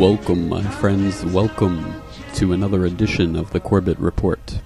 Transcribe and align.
Welcome, 0.00 0.48
my 0.48 0.62
friends, 0.62 1.26
welcome 1.26 2.02
to 2.36 2.54
another 2.54 2.86
edition 2.86 3.36
of 3.36 3.50
the 3.50 3.60
Corbett 3.60 3.98
Report. 3.98 4.62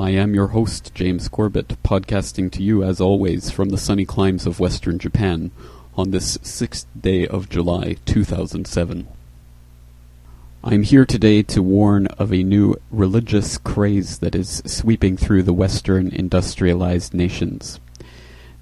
I 0.00 0.10
am 0.10 0.34
your 0.34 0.48
host, 0.48 0.92
James 0.96 1.28
Corbett, 1.28 1.80
podcasting 1.84 2.50
to 2.50 2.60
you 2.60 2.82
as 2.82 3.00
always 3.00 3.52
from 3.52 3.68
the 3.68 3.78
sunny 3.78 4.04
climes 4.04 4.44
of 4.44 4.58
western 4.58 4.98
Japan 4.98 5.52
on 5.94 6.10
this 6.10 6.40
sixth 6.42 6.88
day 7.00 7.24
of 7.24 7.50
July 7.50 7.98
2007. 8.04 9.06
I'm 10.64 10.82
here 10.82 11.06
today 11.06 11.44
to 11.44 11.62
warn 11.62 12.08
of 12.08 12.32
a 12.32 12.42
new 12.42 12.74
religious 12.90 13.58
craze 13.58 14.18
that 14.18 14.34
is 14.34 14.60
sweeping 14.66 15.16
through 15.16 15.44
the 15.44 15.52
western 15.52 16.08
industrialized 16.08 17.14
nations. 17.14 17.78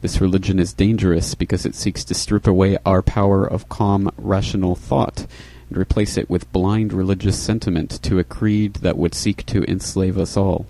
This 0.02 0.20
religion 0.20 0.58
is 0.58 0.74
dangerous 0.74 1.34
because 1.34 1.64
it 1.64 1.74
seeks 1.74 2.04
to 2.04 2.14
strip 2.14 2.46
away 2.46 2.76
our 2.84 3.00
power 3.00 3.46
of 3.46 3.70
calm, 3.70 4.10
rational 4.18 4.74
thought 4.74 5.26
and 5.70 5.78
replace 5.78 6.18
it 6.18 6.28
with 6.28 6.52
blind 6.52 6.92
religious 6.92 7.40
sentiment 7.40 8.02
to 8.02 8.18
a 8.18 8.24
creed 8.24 8.74
that 8.74 8.98
would 8.98 9.14
seek 9.14 9.46
to 9.46 9.64
enslave 9.70 10.18
us 10.18 10.36
all. 10.36 10.66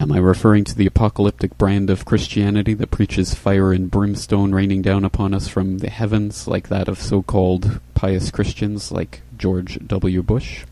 Am 0.00 0.10
I 0.10 0.18
referring 0.18 0.64
to 0.64 0.74
the 0.74 0.86
apocalyptic 0.86 1.58
brand 1.58 1.90
of 1.90 2.06
Christianity 2.06 2.72
that 2.72 2.90
preaches 2.90 3.34
fire 3.34 3.70
and 3.70 3.90
brimstone 3.90 4.52
raining 4.52 4.80
down 4.80 5.04
upon 5.04 5.34
us 5.34 5.46
from 5.46 5.78
the 5.78 5.90
heavens, 5.90 6.48
like 6.48 6.68
that 6.68 6.88
of 6.88 6.98
so 6.98 7.22
called 7.22 7.80
pious 7.94 8.30
Christians 8.30 8.90
like 8.90 9.20
George 9.36 9.78
W. 9.86 10.22
Bush? 10.22 10.64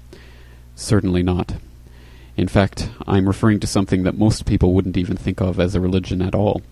Certainly 0.74 1.24
not. 1.24 1.56
In 2.38 2.48
fact, 2.48 2.88
I'm 3.06 3.26
referring 3.26 3.60
to 3.60 3.66
something 3.66 4.04
that 4.04 4.16
most 4.16 4.46
people 4.46 4.72
wouldn't 4.72 4.96
even 4.96 5.18
think 5.18 5.42
of 5.42 5.60
as 5.60 5.74
a 5.74 5.80
religion 5.80 6.22
at 6.22 6.34
all. 6.34 6.62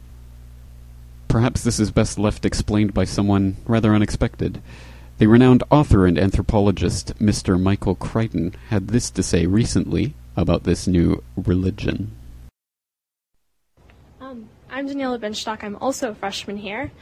Perhaps 1.28 1.62
this 1.62 1.78
is 1.78 1.90
best 1.90 2.18
left 2.18 2.46
explained 2.46 2.94
by 2.94 3.04
someone 3.04 3.56
rather 3.66 3.94
unexpected. 3.94 4.62
The 5.18 5.26
renowned 5.26 5.64
author 5.70 6.04
and 6.04 6.18
anthropologist 6.18 7.18
Mr. 7.18 7.58
Michael 7.58 7.94
Crichton 7.94 8.54
had 8.68 8.88
this 8.88 9.10
to 9.12 9.22
say 9.22 9.46
recently 9.46 10.12
about 10.36 10.64
this 10.64 10.86
new 10.86 11.22
religion. 11.38 12.14
Um, 14.20 14.50
I'm 14.70 14.86
Daniela 14.86 15.18
Benstock. 15.18 15.64
I'm 15.64 15.76
also 15.76 16.10
a 16.10 16.14
freshman 16.14 16.58
here. 16.58 16.92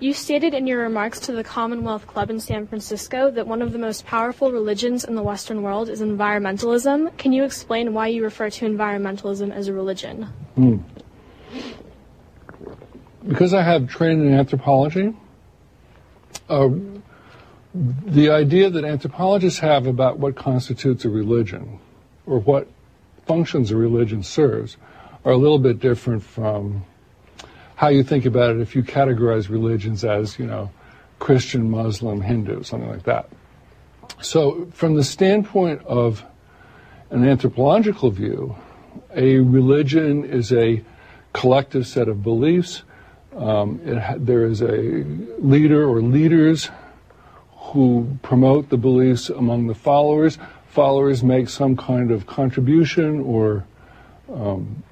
You 0.00 0.14
stated 0.14 0.54
in 0.54 0.66
your 0.66 0.80
remarks 0.80 1.20
to 1.20 1.32
the 1.32 1.44
Commonwealth 1.44 2.06
Club 2.06 2.30
in 2.30 2.40
San 2.40 2.66
Francisco 2.66 3.30
that 3.32 3.46
one 3.46 3.60
of 3.60 3.72
the 3.72 3.78
most 3.78 4.06
powerful 4.06 4.50
religions 4.50 5.04
in 5.04 5.14
the 5.14 5.22
Western 5.22 5.60
world 5.60 5.90
is 5.90 6.00
environmentalism. 6.00 7.14
Can 7.18 7.34
you 7.34 7.44
explain 7.44 7.92
why 7.92 8.06
you 8.06 8.24
refer 8.24 8.48
to 8.48 8.66
environmentalism 8.66 9.52
as 9.52 9.68
a 9.68 9.74
religion? 9.74 10.32
because 13.28 13.52
I 13.52 13.62
have 13.62 13.88
training 13.88 14.28
in 14.28 14.34
anthropology, 14.34 15.14
uh, 16.48 16.70
the 17.78 18.30
idea 18.30 18.70
that 18.70 18.84
anthropologists 18.84 19.60
have 19.60 19.86
about 19.86 20.18
what 20.18 20.34
constitutes 20.34 21.04
a 21.04 21.08
religion 21.08 21.78
or 22.26 22.40
what 22.40 22.66
functions 23.26 23.70
a 23.70 23.76
religion 23.76 24.22
serves 24.22 24.76
are 25.24 25.32
a 25.32 25.36
little 25.36 25.58
bit 25.58 25.78
different 25.78 26.22
from 26.22 26.84
how 27.76 27.88
you 27.88 28.02
think 28.02 28.24
about 28.24 28.56
it 28.56 28.60
if 28.60 28.74
you 28.74 28.82
categorize 28.82 29.48
religions 29.48 30.04
as, 30.04 30.38
you 30.38 30.46
know, 30.46 30.70
Christian, 31.20 31.70
Muslim, 31.70 32.20
Hindu, 32.20 32.64
something 32.64 32.88
like 32.88 33.04
that. 33.04 33.28
So, 34.20 34.66
from 34.72 34.94
the 34.94 35.04
standpoint 35.04 35.82
of 35.86 36.24
an 37.10 37.28
anthropological 37.28 38.10
view, 38.10 38.56
a 39.14 39.36
religion 39.38 40.24
is 40.24 40.52
a 40.52 40.82
collective 41.32 41.86
set 41.86 42.08
of 42.08 42.22
beliefs. 42.24 42.82
Um, 43.36 43.80
ha- 43.86 44.16
there 44.18 44.44
is 44.44 44.62
a 44.62 45.04
leader 45.38 45.88
or 45.88 46.02
leaders 46.02 46.70
who 47.72 48.18
promote 48.22 48.68
the 48.68 48.76
beliefs 48.76 49.28
among 49.28 49.66
the 49.66 49.74
followers. 49.74 50.38
Followers 50.68 51.22
make 51.22 51.48
some 51.48 51.76
kind 51.76 52.10
of 52.10 52.26
contribution 52.26 53.20
or 53.20 53.64
um, 54.32 54.82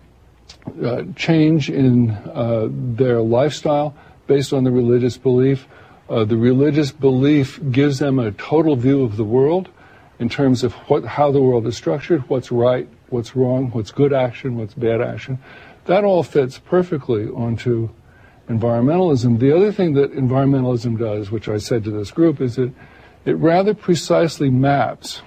uh, 0.82 1.02
change 1.14 1.70
in 1.70 2.10
uh, 2.10 2.68
their 2.70 3.20
lifestyle 3.20 3.94
based 4.26 4.52
on 4.52 4.64
the 4.64 4.70
religious 4.70 5.16
belief. 5.16 5.66
Uh, 6.08 6.24
the 6.24 6.36
religious 6.36 6.92
belief 6.92 7.60
gives 7.70 7.98
them 7.98 8.18
a 8.18 8.30
total 8.32 8.76
view 8.76 9.02
of 9.02 9.16
the 9.16 9.24
world 9.24 9.68
in 10.18 10.28
terms 10.28 10.64
of 10.64 10.72
what, 10.88 11.04
how 11.04 11.30
the 11.30 11.40
world 11.40 11.66
is 11.66 11.76
structured, 11.76 12.28
what's 12.28 12.50
right, 12.50 12.88
what's 13.08 13.36
wrong, 13.36 13.70
what's 13.70 13.90
good 13.90 14.12
action, 14.12 14.56
what's 14.56 14.74
bad 14.74 15.00
action. 15.00 15.38
That 15.86 16.04
all 16.04 16.22
fits 16.22 16.58
perfectly 16.58 17.28
onto 17.28 17.90
environmentalism. 18.48 19.38
The 19.38 19.54
other 19.54 19.72
thing 19.72 19.94
that 19.94 20.14
environmentalism 20.14 20.98
does, 20.98 21.30
which 21.30 21.48
I 21.48 21.58
said 21.58 21.84
to 21.84 21.90
this 21.90 22.10
group, 22.10 22.40
is 22.40 22.56
that 22.56 22.72
it 23.24 23.34
rather 23.34 23.74
precisely 23.74 24.50
maps 24.50 25.22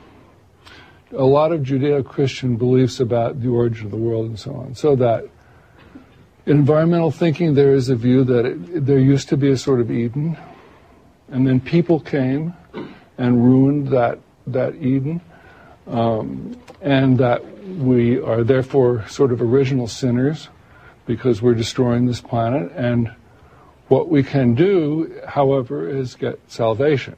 a 1.11 1.25
lot 1.25 1.51
of 1.51 1.61
Judeo-Christian 1.61 2.55
beliefs 2.55 2.99
about 2.99 3.41
the 3.41 3.49
origin 3.49 3.85
of 3.85 3.91
the 3.91 3.97
world 3.97 4.27
and 4.27 4.39
so 4.39 4.53
on. 4.53 4.75
So 4.75 4.95
that 4.97 5.27
in 6.45 6.57
environmental 6.57 7.11
thinking, 7.11 7.55
there 7.55 7.73
is 7.73 7.89
a 7.89 7.95
view 7.95 8.23
that 8.23 8.45
it, 8.45 8.85
there 8.85 8.99
used 8.99 9.29
to 9.29 9.37
be 9.37 9.51
a 9.51 9.57
sort 9.57 9.81
of 9.81 9.91
Eden, 9.91 10.37
and 11.27 11.45
then 11.45 11.59
people 11.59 11.99
came 11.99 12.53
and 13.17 13.43
ruined 13.43 13.89
that 13.89 14.19
that 14.47 14.75
Eden, 14.75 15.21
um, 15.87 16.57
and 16.81 17.17
that 17.19 17.45
we 17.67 18.19
are 18.19 18.43
therefore 18.43 19.07
sort 19.07 19.31
of 19.31 19.41
original 19.41 19.87
sinners 19.87 20.49
because 21.09 21.41
we're 21.41 21.55
destroying 21.55 22.05
this 22.05 22.21
planet. 22.21 22.71
And 22.75 23.11
what 23.87 24.09
we 24.09 24.21
can 24.21 24.53
do, 24.53 25.19
however, 25.27 25.89
is 25.89 26.13
get 26.13 26.39
salvation 26.47 27.15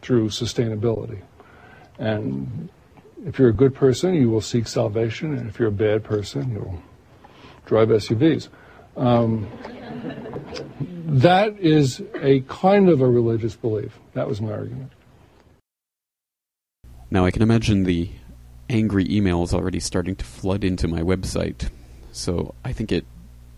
through 0.00 0.30
sustainability. 0.30 1.20
And 1.98 2.70
if 3.26 3.38
you're 3.38 3.50
a 3.50 3.52
good 3.52 3.74
person, 3.74 4.14
you 4.14 4.30
will 4.30 4.40
seek 4.40 4.66
salvation, 4.66 5.36
and 5.36 5.46
if 5.46 5.58
you're 5.58 5.68
a 5.68 5.72
bad 5.72 6.04
person, 6.04 6.52
you'll 6.52 6.82
drive 7.66 7.88
SUVs. 7.88 8.48
Um, 8.96 9.46
that 11.04 11.58
is 11.58 12.02
a 12.14 12.40
kind 12.48 12.88
of 12.88 13.02
a 13.02 13.06
religious 13.06 13.56
belief. 13.56 13.98
That 14.14 14.26
was 14.26 14.40
my 14.40 14.52
argument. 14.52 14.90
Now, 17.10 17.26
I 17.26 17.30
can 17.30 17.42
imagine 17.42 17.82
the 17.82 18.08
angry 18.70 19.04
emails 19.04 19.52
already 19.52 19.80
starting 19.80 20.16
to 20.16 20.24
flood 20.24 20.64
into 20.64 20.88
my 20.88 21.02
website, 21.02 21.68
so 22.16 22.54
I 22.64 22.72
think 22.72 22.90
it 22.90 23.04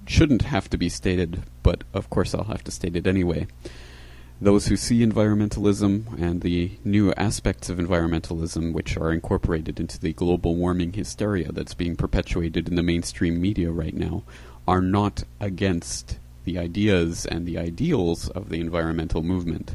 shouldn't 0.06 0.43
have 0.43 0.69
to 0.70 0.78
be 0.78 0.88
stated, 0.88 1.43
but 1.62 1.84
of 1.93 2.10
course 2.10 2.34
I'll 2.34 2.44
have 2.44 2.64
to 2.64 2.70
state 2.70 2.96
it 2.96 3.06
anyway. 3.06 3.46
Those 4.40 4.69
who 4.69 4.76
see 4.76 5.05
environmentalism 5.05 6.20
and 6.20 6.43
the 6.43 6.72
new 6.84 7.12
aspects 7.14 7.69
of 7.69 7.78
environmentalism, 7.78 8.72
which 8.72 8.96
are 8.96 9.12
incorporated 9.12 9.81
into 9.81 9.99
the 9.99 10.12
global 10.12 10.55
warming 10.55 10.93
hysteria 10.93 11.50
that's 11.50 11.75
being 11.75 11.96
perpetuated 11.96 12.69
in 12.69 12.76
the 12.76 12.82
mainstream 12.82 13.40
media 13.40 13.72
right 13.72 13.94
now, 13.94 14.22
are 14.66 14.81
not 14.81 15.25
against 15.40 16.19
the 16.44 16.56
ideas 16.56 17.26
and 17.26 17.46
the 17.46 17.58
ideals 17.58 18.28
of 18.28 18.49
the 18.49 18.61
environmental 18.61 19.22
movement. 19.22 19.75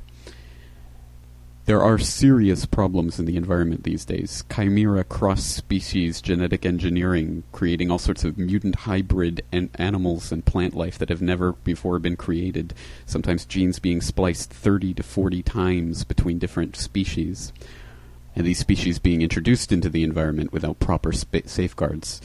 There 1.65 1.81
are 1.81 1.97
serious 1.97 2.65
problems 2.65 3.19
in 3.19 3.25
the 3.25 3.37
environment 3.37 3.83
these 3.83 4.03
days. 4.03 4.43
Chimera 4.53 5.05
cross 5.05 5.45
species 5.45 6.19
genetic 6.19 6.65
engineering, 6.65 7.43
creating 7.53 7.89
all 7.89 7.99
sorts 7.99 8.25
of 8.25 8.37
mutant 8.37 8.75
hybrid 8.75 9.45
an- 9.53 9.69
animals 9.75 10.33
and 10.33 10.43
plant 10.43 10.75
life 10.75 10.97
that 10.97 11.07
have 11.07 11.21
never 11.21 11.53
before 11.53 11.99
been 11.99 12.17
created. 12.17 12.73
Sometimes 13.05 13.45
genes 13.45 13.79
being 13.79 14.01
spliced 14.01 14.51
30 14.51 14.95
to 14.95 15.03
40 15.03 15.41
times 15.41 16.03
between 16.03 16.37
different 16.37 16.75
species. 16.75 17.53
And 18.35 18.45
these 18.45 18.59
species 18.59 18.99
being 18.99 19.21
introduced 19.21 19.71
into 19.71 19.89
the 19.89 20.03
environment 20.03 20.51
without 20.51 20.81
proper 20.81 21.13
spa- 21.13 21.39
safeguards. 21.45 22.19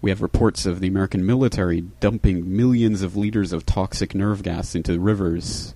We 0.00 0.08
have 0.08 0.22
reports 0.22 0.64
of 0.64 0.80
the 0.80 0.88
American 0.88 1.26
military 1.26 1.82
dumping 2.00 2.56
millions 2.56 3.02
of 3.02 3.14
liters 3.14 3.52
of 3.52 3.66
toxic 3.66 4.14
nerve 4.14 4.42
gas 4.42 4.74
into 4.74 4.98
rivers 4.98 5.74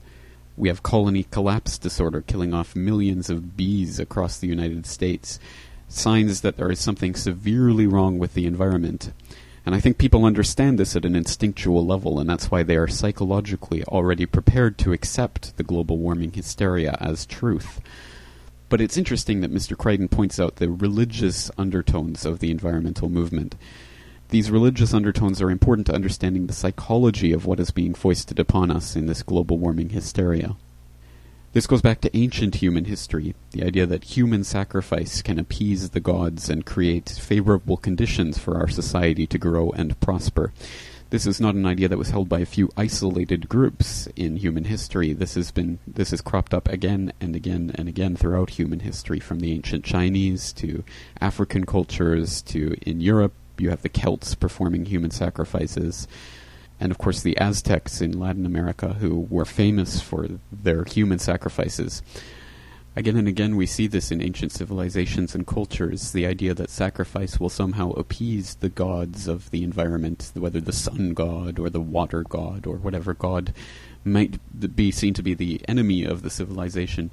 We 0.59 0.69
have 0.69 0.83
colony 0.83 1.23
collapse 1.23 1.79
disorder 1.79 2.21
killing 2.21 2.53
off 2.53 2.75
millions 2.75 3.31
of 3.31 3.57
bees 3.57 4.01
across 4.01 4.39
the 4.39 4.49
United 4.49 4.87
States. 4.87 5.39
Signs 5.87 6.41
that 6.41 6.57
there 6.57 6.71
is 6.73 6.81
something 6.81 7.15
severely 7.15 7.87
wrong 7.87 8.19
with 8.19 8.35
the 8.35 8.45
environment. 8.45 9.13
And 9.65 9.73
I 9.73 9.81
think 9.81 9.99
people 9.99 10.25
understand 10.25 10.77
this 10.77 10.97
at 10.97 11.05
an 11.05 11.15
instinctual 11.15 11.87
level, 11.87 12.19
and 12.19 12.29
that's 12.29 12.51
why 12.51 12.65
they 12.65 12.77
are 12.77 12.89
psychologically 12.89 13.85
already 13.85 14.27
prepared 14.27 14.79
to 14.79 14.93
accept 14.93 15.57
the 15.59 15.63
global 15.63 15.99
warming 15.99 16.33
hysteria 16.33 16.99
as 17.01 17.25
truth. 17.25 17.81
But 18.69 18.81
it's 18.81 18.99
interesting 18.99 19.41
that 19.43 19.55
Mr. 19.55 19.79
Crichton 19.79 20.09
points 20.09 20.41
out 20.41 20.57
the 20.57 20.71
religious 20.71 21.53
undertones 21.57 22.27
of 22.27 22.41
the 22.41 22.51
environmental 22.51 23.09
movement. 23.09 23.55
These 24.31 24.51
religious 24.51 24.93
undertones 24.93 25.41
are 25.41 25.51
important 25.51 25.87
to 25.87 25.95
understanding 25.95 26.47
the 26.47 26.53
psychology 26.53 27.33
of 27.33 27.47
what 27.47 27.59
is 27.59 27.71
being 27.71 27.95
foisted 27.95 28.39
upon 28.39 28.71
us 28.71 28.95
in 28.95 29.07
this 29.07 29.23
global 29.23 29.57
warming 29.57 29.89
hysteria. 29.89 30.55
This 31.55 31.67
goes 31.67 31.81
back 31.81 32.03
to 32.03 32.15
ancient 32.15 32.57
human 32.57 32.85
history, 32.85 33.35
the 33.53 33.65
idea 33.65 33.87
that 33.87 34.05
human 34.05 34.45
sacrifice 34.45 35.23
can 35.23 35.39
appease 35.39 35.91
the 35.91 36.01
gods 36.01 36.51
and 36.51 36.67
create 36.67 37.09
favorable 37.09 37.79
conditions 37.79 38.37
for 38.37 38.59
our 38.59 38.69
society 38.69 39.27
to 39.27 39.39
grow 39.39 39.71
and 39.71 39.99
prosper. 39.99 40.53
This 41.09 41.27
is 41.27 41.41
not 41.41 41.55
an 41.55 41.65
idea 41.65 41.89
that 41.89 41.97
was 41.97 42.11
held 42.11 42.29
by 42.29 42.41
a 42.41 42.47
few 42.47 42.69
isolated 42.77 43.49
groups 43.49 44.09
in 44.15 44.37
human 44.37 44.65
history. 44.65 45.15
This 45.15 45.37
has 45.37 45.51
been 45.51 45.79
this 45.87 46.11
has 46.11 46.21
cropped 46.21 46.53
up 46.53 46.69
again 46.69 47.15
and 47.19 47.35
again 47.35 47.73
and 47.77 47.89
again 47.89 48.15
throughout 48.15 48.51
human 48.51 48.81
history, 48.81 49.21
from 49.21 49.41
the 49.41 49.53
ancient 49.53 49.87
Chinese 49.87 50.53
to 50.53 50.85
African 51.19 51.65
cultures 51.65 52.43
to 52.43 52.77
in 52.83 53.01
Europe 53.01 53.33
you 53.61 53.71
have 53.71 53.83
the 53.83 53.89
Celts 53.89 54.35
performing 54.35 54.87
human 54.87 55.11
sacrifices, 55.11 56.09
and 56.81 56.91
of 56.93 56.99
course 56.99 57.23
the 57.23 57.37
Aztecs 57.39 58.01
in 58.01 58.19
Latin 58.19 58.47
America, 58.47 58.95
who 58.95 59.27
were 59.31 59.45
famous 59.45 60.01
for 60.01 60.29
their 60.53 60.85
human 60.85 61.19
sacrifices. 61.19 62.03
Again 62.97 63.17
and 63.17 63.29
again, 63.29 63.55
we 63.55 63.67
see 63.67 63.87
this 63.87 64.11
in 64.11 64.21
ancient 64.21 64.51
civilizations 64.51 65.33
and 65.33 65.47
cultures 65.47 66.11
the 66.11 66.27
idea 66.27 66.53
that 66.55 66.69
sacrifice 66.69 67.39
will 67.39 67.49
somehow 67.49 67.93
appease 67.93 68.57
the 68.57 68.69
gods 68.69 69.29
of 69.29 69.53
the 69.53 69.63
environment, 69.63 70.33
whether 70.35 70.61
the 70.61 70.73
sun 70.73 71.15
god 71.15 71.61
or 71.61 71.71
the 71.71 71.81
water 71.81 72.25
god 72.25 72.67
or 72.67 72.77
whatever 72.77 73.15
god 73.15 73.55
might 74.05 74.41
be 74.75 74.91
seen 74.91 75.15
to 75.15 75.23
be 75.23 75.35
the 75.35 75.61
enemy 75.69 76.05
of 76.05 76.23
the 76.23 76.31
civilization. 76.31 77.13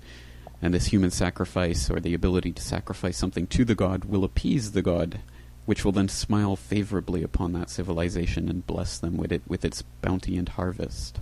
And 0.59 0.73
this 0.73 0.87
human 0.87 1.11
sacrifice, 1.11 1.87
or 1.89 1.99
the 1.99 2.15
ability 2.15 2.53
to 2.53 2.63
sacrifice 2.63 3.17
something 3.17 3.45
to 3.47 3.63
the 3.63 3.75
god, 3.75 4.05
will 4.05 4.23
appease 4.23 4.71
the 4.71 4.81
god 4.81 5.19
which 5.65 5.83
will 5.83 5.91
then 5.91 6.07
smile 6.07 6.55
favorably 6.55 7.23
upon 7.23 7.53
that 7.53 7.69
civilization 7.69 8.49
and 8.49 8.67
bless 8.67 8.97
them 8.97 9.17
with 9.17 9.31
it 9.31 9.41
with 9.47 9.65
its 9.65 9.81
bounty 10.01 10.37
and 10.37 10.49
harvest. 10.49 11.19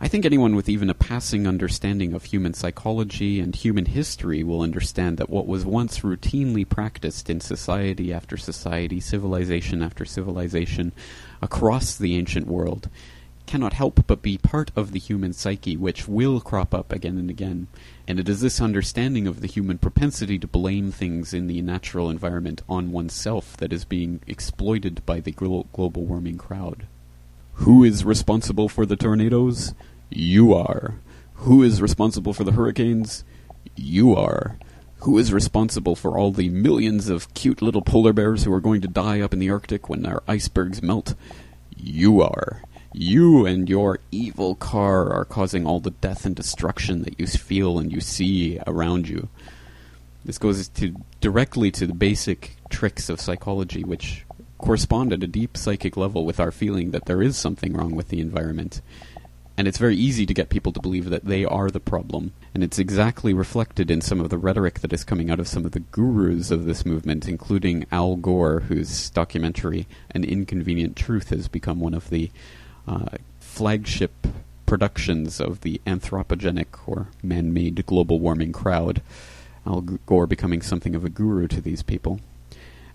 I 0.00 0.08
think 0.08 0.26
anyone 0.26 0.56
with 0.56 0.68
even 0.68 0.90
a 0.90 0.94
passing 0.94 1.46
understanding 1.46 2.12
of 2.12 2.24
human 2.24 2.54
psychology 2.54 3.38
and 3.38 3.54
human 3.54 3.86
history 3.86 4.42
will 4.42 4.60
understand 4.60 5.16
that 5.18 5.30
what 5.30 5.46
was 5.46 5.64
once 5.64 6.00
routinely 6.00 6.68
practiced 6.68 7.30
in 7.30 7.40
society 7.40 8.12
after 8.12 8.36
society, 8.36 8.98
civilization 8.98 9.80
after 9.80 10.04
civilization, 10.04 10.90
across 11.40 11.96
the 11.96 12.16
ancient 12.16 12.48
world, 12.48 12.88
cannot 13.46 13.74
help 13.74 14.04
but 14.08 14.22
be 14.22 14.38
part 14.38 14.72
of 14.74 14.90
the 14.90 14.98
human 14.98 15.32
psyche, 15.32 15.76
which 15.76 16.08
will 16.08 16.40
crop 16.40 16.74
up 16.74 16.90
again 16.90 17.16
and 17.16 17.30
again. 17.30 17.68
And 18.08 18.18
it 18.18 18.28
is 18.28 18.40
this 18.40 18.60
understanding 18.60 19.26
of 19.26 19.40
the 19.40 19.46
human 19.46 19.78
propensity 19.78 20.38
to 20.38 20.46
blame 20.46 20.90
things 20.90 21.32
in 21.32 21.46
the 21.46 21.62
natural 21.62 22.10
environment 22.10 22.62
on 22.68 22.90
oneself 22.90 23.56
that 23.58 23.72
is 23.72 23.84
being 23.84 24.20
exploited 24.26 25.04
by 25.06 25.20
the 25.20 25.30
glo- 25.30 25.66
global 25.72 26.04
warming 26.04 26.36
crowd. 26.36 26.86
Who 27.54 27.84
is 27.84 28.04
responsible 28.04 28.68
for 28.68 28.84
the 28.84 28.96
tornadoes? 28.96 29.74
You 30.10 30.52
are. 30.52 30.96
Who 31.34 31.62
is 31.62 31.80
responsible 31.80 32.32
for 32.32 32.44
the 32.44 32.52
hurricanes? 32.52 33.24
You 33.76 34.14
are. 34.14 34.58
Who 35.00 35.18
is 35.18 35.32
responsible 35.32 35.96
for 35.96 36.16
all 36.16 36.30
the 36.30 36.48
millions 36.48 37.08
of 37.08 37.32
cute 37.34 37.62
little 37.62 37.82
polar 37.82 38.12
bears 38.12 38.44
who 38.44 38.52
are 38.52 38.60
going 38.60 38.80
to 38.82 38.88
die 38.88 39.20
up 39.20 39.32
in 39.32 39.38
the 39.38 39.50
Arctic 39.50 39.88
when 39.88 40.06
our 40.06 40.22
icebergs 40.28 40.82
melt? 40.82 41.14
You 41.76 42.20
are. 42.20 42.62
You 42.92 43.46
and 43.46 43.68
your 43.68 44.00
evil 44.10 44.54
car 44.54 45.10
are 45.12 45.24
causing 45.24 45.66
all 45.66 45.80
the 45.80 45.90
death 45.90 46.26
and 46.26 46.36
destruction 46.36 47.02
that 47.02 47.18
you 47.18 47.26
feel 47.26 47.78
and 47.78 47.90
you 47.90 48.00
see 48.00 48.58
around 48.66 49.08
you. 49.08 49.28
This 50.24 50.38
goes 50.38 50.68
to 50.68 50.94
directly 51.20 51.70
to 51.72 51.86
the 51.86 51.94
basic 51.94 52.56
tricks 52.68 53.08
of 53.08 53.20
psychology, 53.20 53.82
which 53.82 54.24
correspond 54.58 55.12
at 55.12 55.22
a 55.22 55.26
deep 55.26 55.56
psychic 55.56 55.96
level 55.96 56.24
with 56.24 56.38
our 56.38 56.52
feeling 56.52 56.92
that 56.92 57.06
there 57.06 57.22
is 57.22 57.36
something 57.36 57.72
wrong 57.72 57.94
with 57.94 58.08
the 58.08 58.20
environment. 58.20 58.80
And 59.56 59.68
it's 59.68 59.78
very 59.78 59.96
easy 59.96 60.24
to 60.24 60.34
get 60.34 60.48
people 60.48 60.72
to 60.72 60.80
believe 60.80 61.10
that 61.10 61.24
they 61.24 61.44
are 61.44 61.70
the 61.70 61.80
problem. 61.80 62.32
And 62.54 62.62
it's 62.62 62.78
exactly 62.78 63.34
reflected 63.34 63.90
in 63.90 64.00
some 64.00 64.20
of 64.20 64.30
the 64.30 64.38
rhetoric 64.38 64.80
that 64.80 64.92
is 64.92 65.04
coming 65.04 65.30
out 65.30 65.40
of 65.40 65.48
some 65.48 65.64
of 65.64 65.72
the 65.72 65.80
gurus 65.80 66.50
of 66.50 66.64
this 66.64 66.86
movement, 66.86 67.28
including 67.28 67.86
Al 67.90 68.16
Gore, 68.16 68.60
whose 68.60 69.10
documentary 69.10 69.86
An 70.10 70.24
Inconvenient 70.24 70.96
Truth 70.96 71.30
has 71.30 71.48
become 71.48 71.80
one 71.80 71.94
of 71.94 72.08
the 72.10 72.30
uh, 72.86 73.16
flagship 73.40 74.26
productions 74.66 75.40
of 75.40 75.60
the 75.60 75.80
anthropogenic 75.86 76.66
or 76.86 77.08
man 77.22 77.52
made 77.52 77.84
global 77.86 78.18
warming 78.18 78.52
crowd. 78.52 79.02
Al 79.66 79.80
Gore 79.80 80.26
becoming 80.26 80.62
something 80.62 80.94
of 80.94 81.04
a 81.04 81.10
guru 81.10 81.46
to 81.48 81.60
these 81.60 81.82
people. 81.82 82.20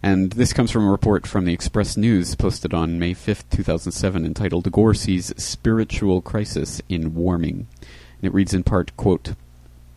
And 0.03 0.31
this 0.31 0.53
comes 0.53 0.69
from 0.69 0.87
a 0.87 0.91
report 0.91 1.25
from 1.25 1.45
the 1.45 1.53
Express 1.53 1.97
News 1.97 2.35
posted 2.35 2.73
on 2.73 2.99
May 2.99 3.13
5th, 3.13 3.49
2007, 3.49 4.25
entitled 4.25 4.71
Gore 4.71 4.93
Sees 4.93 5.33
Spiritual 5.37 6.21
Crisis 6.21 6.81
in 6.87 7.15
Warming. 7.15 7.67
And 7.81 8.23
it 8.23 8.33
reads 8.33 8.53
in 8.53 8.63
part, 8.63 8.95
quote, 8.95 9.33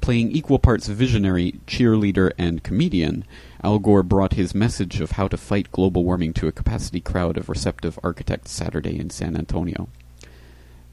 Playing 0.00 0.32
equal 0.32 0.58
parts 0.58 0.88
visionary, 0.88 1.60
cheerleader, 1.66 2.32
and 2.38 2.62
comedian, 2.62 3.24
Al 3.62 3.78
Gore 3.78 4.02
brought 4.02 4.32
his 4.34 4.54
message 4.54 5.02
of 5.02 5.12
how 5.12 5.28
to 5.28 5.36
fight 5.36 5.70
global 5.70 6.02
warming 6.02 6.32
to 6.32 6.48
a 6.48 6.52
capacity 6.52 6.98
crowd 6.98 7.36
of 7.36 7.50
receptive 7.50 7.98
architects 8.02 8.52
Saturday 8.52 8.98
in 8.98 9.10
San 9.10 9.36
Antonio. 9.36 9.88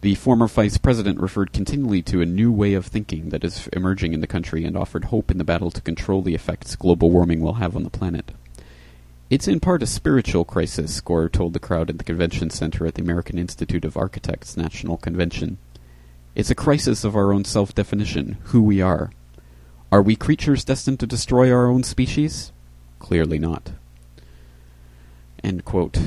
The 0.01 0.15
former 0.15 0.47
vice 0.47 0.77
president 0.77 1.21
referred 1.21 1.53
continually 1.53 2.01
to 2.03 2.21
a 2.21 2.25
new 2.25 2.51
way 2.51 2.73
of 2.73 2.85
thinking 2.85 3.29
that 3.29 3.45
is 3.45 3.69
emerging 3.71 4.13
in 4.13 4.19
the 4.19 4.27
country 4.27 4.65
and 4.65 4.75
offered 4.75 5.05
hope 5.05 5.31
in 5.31 5.37
the 5.37 5.45
battle 5.45 5.71
to 5.71 5.81
control 5.81 6.21
the 6.21 6.35
effects 6.35 6.75
global 6.75 7.09
warming 7.09 7.39
will 7.39 7.53
have 7.53 7.73
on 7.73 7.83
the 7.83 7.89
planet. 7.89 8.33
It's 9.29 9.47
in 9.47 9.61
part 9.61 9.81
a 9.81 9.87
spiritual 9.87 10.43
crisis, 10.43 10.99
Gore 10.99 11.29
told 11.29 11.53
the 11.53 11.59
crowd 11.59 11.89
at 11.89 11.97
the 11.97 12.03
convention 12.03 12.49
center 12.49 12.85
at 12.85 12.95
the 12.95 13.01
American 13.01 13.39
Institute 13.39 13.85
of 13.85 13.95
Architects 13.95 14.57
National 14.57 14.97
Convention. 14.97 15.57
It's 16.35 16.51
a 16.51 16.55
crisis 16.55 17.05
of 17.05 17.15
our 17.15 17.31
own 17.31 17.45
self 17.45 17.73
definition, 17.73 18.37
who 18.43 18.61
we 18.61 18.81
are. 18.81 19.11
Are 19.89 20.01
we 20.01 20.17
creatures 20.17 20.65
destined 20.65 20.99
to 20.99 21.07
destroy 21.07 21.49
our 21.49 21.67
own 21.67 21.83
species? 21.83 22.51
Clearly 22.99 23.39
not. 23.39 23.71
End 25.43 25.65
quote. 25.65 25.97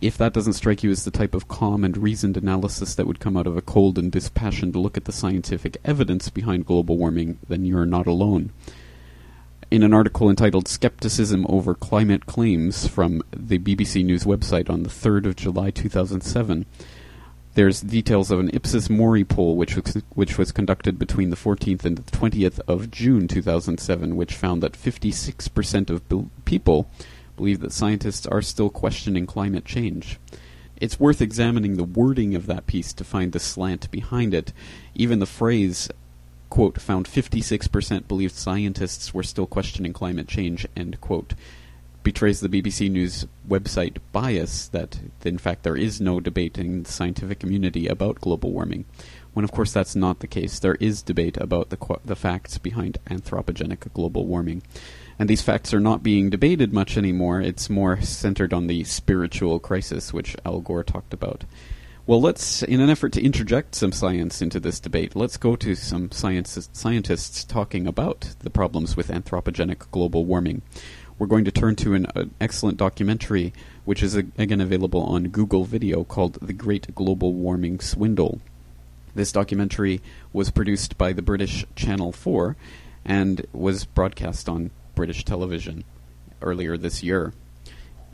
If 0.00 0.16
that 0.16 0.32
doesn't 0.32 0.54
strike 0.54 0.82
you 0.82 0.90
as 0.90 1.04
the 1.04 1.10
type 1.10 1.34
of 1.34 1.46
calm 1.46 1.84
and 1.84 1.96
reasoned 1.96 2.38
analysis 2.38 2.94
that 2.94 3.06
would 3.06 3.20
come 3.20 3.36
out 3.36 3.46
of 3.46 3.56
a 3.56 3.62
cold 3.62 3.98
and 3.98 4.10
dispassionate 4.10 4.74
look 4.74 4.96
at 4.96 5.04
the 5.04 5.12
scientific 5.12 5.76
evidence 5.84 6.30
behind 6.30 6.64
global 6.64 6.96
warming, 6.96 7.38
then 7.48 7.66
you're 7.66 7.84
not 7.84 8.06
alone. 8.06 8.50
In 9.70 9.82
an 9.82 9.92
article 9.92 10.30
entitled 10.30 10.66
Skepticism 10.66 11.44
Over 11.48 11.74
Climate 11.74 12.24
Claims 12.24 12.86
from 12.86 13.22
the 13.30 13.58
BBC 13.58 14.04
News 14.04 14.24
website 14.24 14.70
on 14.70 14.84
the 14.84 14.88
3rd 14.88 15.26
of 15.26 15.36
July 15.36 15.70
2007, 15.70 16.64
there's 17.54 17.80
details 17.80 18.30
of 18.30 18.38
an 18.38 18.50
Ipsos 18.52 18.88
Mori 18.88 19.24
poll 19.24 19.56
which 19.56 19.76
was, 19.76 20.02
which 20.14 20.38
was 20.38 20.52
conducted 20.52 20.98
between 20.98 21.30
the 21.30 21.36
14th 21.36 21.84
and 21.84 21.98
the 21.98 22.10
20th 22.10 22.60
of 22.68 22.90
June 22.90 23.26
2007, 23.26 24.16
which 24.16 24.34
found 24.34 24.62
that 24.62 24.72
56% 24.72 25.90
of 25.90 26.08
be- 26.08 26.28
people 26.44 26.88
believe 27.36 27.60
that 27.60 27.72
scientists 27.72 28.26
are 28.26 28.42
still 28.42 28.70
questioning 28.70 29.26
climate 29.26 29.64
change. 29.64 30.18
It's 30.80 31.00
worth 31.00 31.20
examining 31.20 31.76
the 31.76 31.84
wording 31.84 32.34
of 32.34 32.46
that 32.46 32.66
piece 32.66 32.92
to 32.94 33.04
find 33.04 33.32
the 33.32 33.40
slant 33.40 33.90
behind 33.90 34.32
it. 34.32 34.52
Even 34.94 35.18
the 35.18 35.26
phrase, 35.26 35.90
quote, 36.48 36.80
found 36.80 37.06
56% 37.06 38.08
believed 38.08 38.34
scientists 38.34 39.12
were 39.12 39.22
still 39.22 39.46
questioning 39.46 39.92
climate 39.92 40.28
change, 40.28 40.66
end 40.76 41.00
quote, 41.00 41.34
betrays 42.02 42.40
the 42.40 42.48
BBC 42.48 42.90
News 42.90 43.26
website 43.48 43.98
bias 44.12 44.68
that, 44.68 45.00
in 45.24 45.38
fact, 45.38 45.62
there 45.62 45.76
is 45.76 46.00
no 46.00 46.20
debate 46.20 46.58
in 46.58 46.84
the 46.84 46.90
scientific 46.90 47.38
community 47.40 47.86
about 47.86 48.20
global 48.20 48.52
warming. 48.52 48.84
When, 49.32 49.44
of 49.44 49.52
course, 49.52 49.72
that's 49.72 49.94
not 49.94 50.20
the 50.20 50.26
case. 50.26 50.58
There 50.58 50.76
is 50.76 51.02
debate 51.02 51.36
about 51.36 51.70
the, 51.70 51.76
qu- 51.76 52.00
the 52.04 52.16
facts 52.16 52.58
behind 52.58 52.98
anthropogenic 53.08 53.92
global 53.92 54.26
warming. 54.26 54.62
And 55.18 55.28
these 55.28 55.42
facts 55.42 55.72
are 55.74 55.80
not 55.80 56.02
being 56.02 56.30
debated 56.30 56.72
much 56.72 56.96
anymore. 56.96 57.40
It's 57.40 57.70
more 57.70 58.00
centered 58.00 58.52
on 58.52 58.66
the 58.66 58.84
spiritual 58.84 59.60
crisis, 59.60 60.12
which 60.12 60.34
Al 60.44 60.60
Gore 60.60 60.82
talked 60.82 61.12
about. 61.12 61.44
Well, 62.06 62.20
let's, 62.20 62.62
in 62.64 62.80
an 62.80 62.90
effort 62.90 63.12
to 63.12 63.22
interject 63.22 63.74
some 63.74 63.92
science 63.92 64.42
into 64.42 64.58
this 64.58 64.80
debate, 64.80 65.14
let's 65.14 65.36
go 65.36 65.54
to 65.56 65.76
some 65.76 66.10
science, 66.10 66.68
scientists 66.72 67.44
talking 67.44 67.86
about 67.86 68.34
the 68.40 68.50
problems 68.50 68.96
with 68.96 69.08
anthropogenic 69.08 69.88
global 69.92 70.24
warming 70.24 70.62
we're 71.20 71.26
going 71.26 71.44
to 71.44 71.52
turn 71.52 71.76
to 71.76 71.92
an, 71.92 72.06
an 72.14 72.34
excellent 72.40 72.78
documentary, 72.78 73.52
which 73.84 74.02
is 74.02 74.14
again 74.14 74.62
available 74.62 75.02
on 75.02 75.28
Google 75.28 75.64
Video, 75.64 76.02
called 76.02 76.38
"The 76.40 76.54
Great 76.54 76.94
Global 76.94 77.34
Warming 77.34 77.78
Swindle." 77.80 78.40
This 79.14 79.30
documentary 79.30 80.00
was 80.32 80.50
produced 80.50 80.96
by 80.96 81.12
the 81.12 81.20
British 81.20 81.66
Channel 81.76 82.12
4 82.12 82.56
and 83.04 83.44
was 83.52 83.84
broadcast 83.84 84.48
on 84.48 84.70
British 84.94 85.26
television 85.26 85.84
earlier 86.40 86.78
this 86.78 87.02
year. 87.02 87.34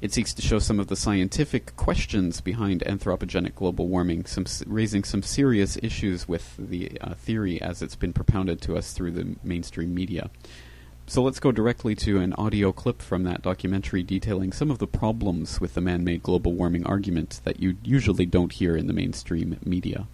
It 0.01 0.13
seeks 0.13 0.35
to 0.35 0.43
show 0.43 0.59
some 0.59 0.81
of 0.81 0.89
the 0.89 0.97
scientific 0.97 1.77
questions 1.77 2.41
behind 2.41 2.81
anthropogenic 2.81 3.55
global 3.55 3.87
warming, 3.87 4.25
some, 4.25 4.47
raising 4.67 5.05
some 5.05 5.23
serious 5.23 5.79
issues 5.81 6.27
with 6.27 6.57
the 6.59 7.01
uh, 7.01 7.15
theory 7.15 7.63
as 7.63 7.83
it's 7.83 7.97
been 7.97 8.13
propounded 8.13 8.61
to 8.63 8.77
us 8.77 8.93
through 8.93 9.13
the 9.13 9.37
mainstream 9.45 9.95
media. 9.95 10.29
So 11.09 11.23
let's 11.23 11.39
go 11.39 11.53
directly 11.53 11.95
to 11.97 12.19
an 12.19 12.33
audio 12.33 12.73
clip 12.73 13.01
from 13.01 13.23
that 13.23 13.41
documentary 13.41 14.03
detailing 14.03 14.53
some 14.53 14.73
of 14.73 14.79
the 14.79 14.89
problems 14.89 15.61
with 15.61 15.75
the 15.75 15.81
man 15.81 16.03
made 16.03 16.25
global 16.25 16.53
warming 16.53 16.85
argument 16.85 17.41
that 17.45 17.61
you 17.61 17.77
usually 17.85 18.27
don't 18.27 18.53
hear 18.53 18.77
in 18.77 18.89
the 18.89 18.93
mainstream 18.93 19.57
media. 19.65 20.09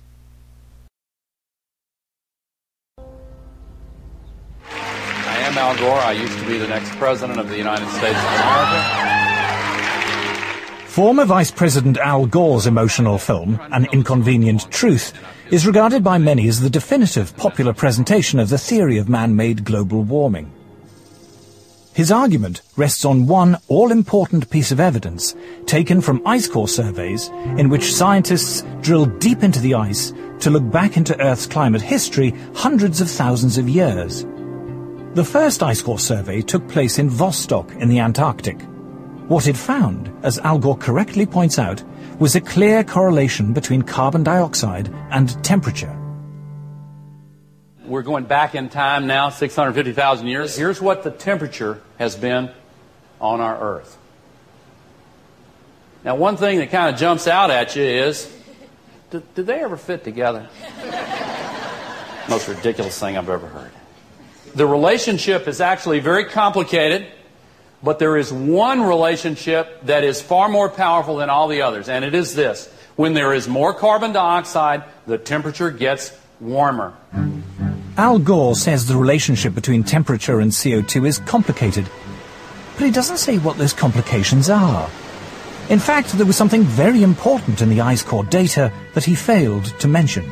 I 4.69 5.39
am 5.39 5.57
Al 5.57 5.79
Gore. 5.79 5.99
I 5.99 6.13
used 6.13 6.39
to 6.39 6.47
be 6.47 6.59
the 6.59 6.69
next 6.69 6.91
president 6.97 7.41
of 7.41 7.49
the 7.49 7.57
United 7.57 7.89
States 7.89 8.19
of 8.19 8.27
America. 8.27 9.09
Former 10.85 11.25
Vice 11.25 11.51
President 11.51 11.97
Al 11.97 12.27
Gore's 12.27 12.67
emotional 12.67 13.17
film, 13.17 13.59
An 13.73 13.87
Inconvenient 13.93 14.71
Truth, 14.71 15.15
is 15.51 15.67
regarded 15.67 16.05
by 16.05 16.19
many 16.19 16.49
as 16.49 16.61
the 16.61 16.69
definitive 16.69 17.35
popular 17.39 17.73
presentation 17.73 18.39
of 18.39 18.51
the 18.51 18.59
theory 18.59 18.99
of 18.99 19.09
man-made 19.09 19.65
global 19.65 20.03
warming. 20.03 20.53
His 21.95 22.11
argument 22.11 22.63
rests 22.77 23.05
on 23.05 23.27
one 23.27 23.59
all-important 23.69 24.49
piece 24.49 24.73
of 24.73 24.81
evidence 24.81 25.37
taken 25.67 26.01
from 26.01 26.27
ice 26.27 26.49
core 26.49 26.69
surveys 26.69 27.29
in 27.59 27.69
which 27.69 27.93
scientists 27.93 28.65
drill 28.81 29.05
deep 29.05 29.43
into 29.43 29.61
the 29.61 29.75
ice 29.75 30.15
to 30.41 30.49
look 30.49 30.71
back 30.71 30.97
into 30.97 31.21
Earth's 31.21 31.47
climate 31.47 31.83
history 31.83 32.35
hundreds 32.55 33.03
of 33.03 33.11
thousands 33.11 33.59
of 33.59 33.69
years. 33.69 34.25
The 35.15 35.25
first 35.25 35.63
ice 35.63 35.83
core 35.83 35.99
survey 35.99 36.41
took 36.41 36.67
place 36.67 36.99
in 36.99 37.11
Vostok 37.11 37.77
in 37.77 37.91
the 37.91 38.01
Antarctic. 38.01 38.63
What 39.29 39.47
it 39.47 39.57
found, 39.57 40.11
as 40.23 40.39
Al 40.39 40.59
Gore 40.59 40.79
correctly 40.79 41.27
points 41.27 41.59
out, 41.59 41.83
was 42.19 42.35
a 42.35 42.41
clear 42.41 42.83
correlation 42.83 43.53
between 43.53 43.83
carbon 43.83 44.23
dioxide 44.23 44.89
and 45.11 45.43
temperature. 45.45 46.02
We're 47.93 48.01
going 48.01 48.25
back 48.25 48.55
in 48.55 48.71
time 48.71 49.07
now, 49.07 49.29
650,000 49.29 50.27
years. 50.27 50.57
Here's 50.57 50.81
what 50.81 51.03
the 51.03 51.11
temperature 51.11 51.83
has 51.99 52.17
been 52.17 52.49
on 53.21 53.43
our 53.43 53.61
Earth. 53.61 53.99
Now, 56.03 56.15
one 56.15 56.39
thing 56.39 56.61
that 56.61 56.71
kind 56.71 56.95
of 56.95 56.99
jumps 56.99 57.29
out 57.29 57.51
at 57.51 57.77
you 57.77 57.83
is 57.83 58.35
did, 59.11 59.35
they 59.35 59.63
ever 59.63 59.77
fit 59.77 60.05
together? 60.05 60.49
Most 62.31 62.49
ridiculous 62.49 62.99
thing 62.99 63.19
I've 63.19 63.29
ever 63.29 63.47
heard. 63.47 63.73
The 64.55 64.67
relationship 64.67 65.47
is 65.47 65.61
actually 65.61 66.01
very 66.01 66.25
complicated. 66.25 67.07
But 67.83 67.99
there 67.99 68.17
is 68.17 68.33
one 68.33 68.81
relationship 68.81 69.83
that 69.83 70.03
is 70.03 70.23
far 70.23 70.49
more 70.49 70.71
powerful 70.71 71.17
than 71.17 71.29
all 71.29 71.47
the 71.47 71.61
others, 71.61 71.91
and 71.91 72.07
it 72.07 72.15
is 72.15 72.35
this. 72.35 72.73
When 72.97 73.13
there 73.13 73.35
is 73.35 73.49
more 73.49 73.75
carbon 73.75 74.15
dioxide, 74.15 74.85
the 75.07 75.19
temperature 75.19 75.71
gets 75.71 76.17
warmer. 76.41 76.95
Al 77.99 78.19
Gore 78.19 78.55
says 78.55 78.87
the 78.87 78.97
relationship 78.97 79.55
between 79.55 79.85
temperature 79.85 80.41
and 80.41 80.51
CO2 80.51 81.07
is 81.07 81.19
complicated, 81.19 81.87
but 82.75 82.87
he 82.87 82.91
doesn't 82.91 83.19
say 83.19 83.37
what 83.37 83.59
those 83.59 83.75
complications 83.75 84.49
are. 84.49 84.89
In 85.69 85.79
fact, 85.79 86.13
there 86.13 86.25
was 86.25 86.37
something 86.37 86.63
very 86.63 87.03
important 87.03 87.61
in 87.61 87.69
the 87.69 87.83
ice 87.83 88.03
core 88.03 88.25
data 88.25 88.73
that 88.95 89.05
he 89.05 89.15
failed 89.15 89.67
to 89.81 89.89
mention. 89.89 90.25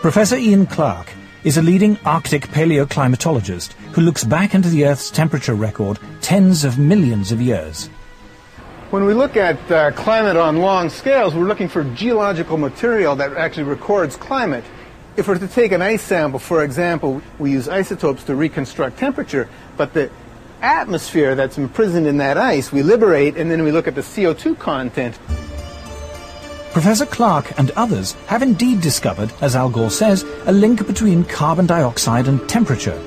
Professor 0.00 0.36
Ian 0.36 0.64
Clark 0.66 1.12
is 1.44 1.58
a 1.58 1.62
leading 1.62 1.98
Arctic 2.06 2.48
paleoclimatologist 2.48 3.72
who 3.92 4.00
looks 4.00 4.24
back 4.24 4.54
into 4.54 4.70
the 4.70 4.86
Earth's 4.86 5.10
temperature 5.10 5.54
record 5.54 5.98
tens 6.22 6.64
of 6.64 6.78
millions 6.78 7.30
of 7.30 7.42
years. 7.42 7.88
When 8.90 9.04
we 9.04 9.12
look 9.12 9.36
at 9.36 9.70
uh, 9.70 9.92
climate 9.92 10.36
on 10.36 10.58
long 10.58 10.88
scales, 10.88 11.34
we're 11.34 11.46
looking 11.46 11.68
for 11.68 11.84
geological 11.94 12.56
material 12.56 13.14
that 13.16 13.34
actually 13.34 13.64
records 13.64 14.16
climate. 14.16 14.64
If 15.16 15.26
we're 15.26 15.38
to 15.38 15.48
take 15.48 15.72
an 15.72 15.82
ice 15.82 16.02
sample, 16.02 16.38
for 16.38 16.62
example, 16.62 17.20
we 17.38 17.50
use 17.50 17.68
isotopes 17.68 18.24
to 18.24 18.34
reconstruct 18.34 18.96
temperature, 18.98 19.48
but 19.76 19.92
the 19.92 20.10
atmosphere 20.62 21.34
that's 21.34 21.58
imprisoned 21.58 22.06
in 22.06 22.18
that 22.18 22.38
ice, 22.38 22.70
we 22.70 22.82
liberate, 22.82 23.36
and 23.36 23.50
then 23.50 23.64
we 23.64 23.72
look 23.72 23.88
at 23.88 23.94
the 23.94 24.02
CO2 24.02 24.58
content. 24.58 25.18
Professor 26.72 27.06
Clark 27.06 27.58
and 27.58 27.72
others 27.72 28.12
have 28.28 28.42
indeed 28.42 28.80
discovered, 28.80 29.32
as 29.40 29.56
Al 29.56 29.68
Gore 29.68 29.90
says, 29.90 30.24
a 30.46 30.52
link 30.52 30.86
between 30.86 31.24
carbon 31.24 31.66
dioxide 31.66 32.28
and 32.28 32.48
temperature. 32.48 32.98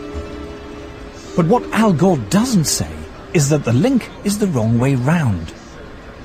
But 1.37 1.47
what 1.47 1.63
Al 1.71 1.93
Gore 1.93 2.17
doesn't 2.29 2.65
say 2.65 2.91
is 3.33 3.47
that 3.49 3.63
the 3.63 3.71
link 3.71 4.09
is 4.25 4.37
the 4.37 4.47
wrong 4.47 4.77
way 4.77 4.95
round. 4.95 5.53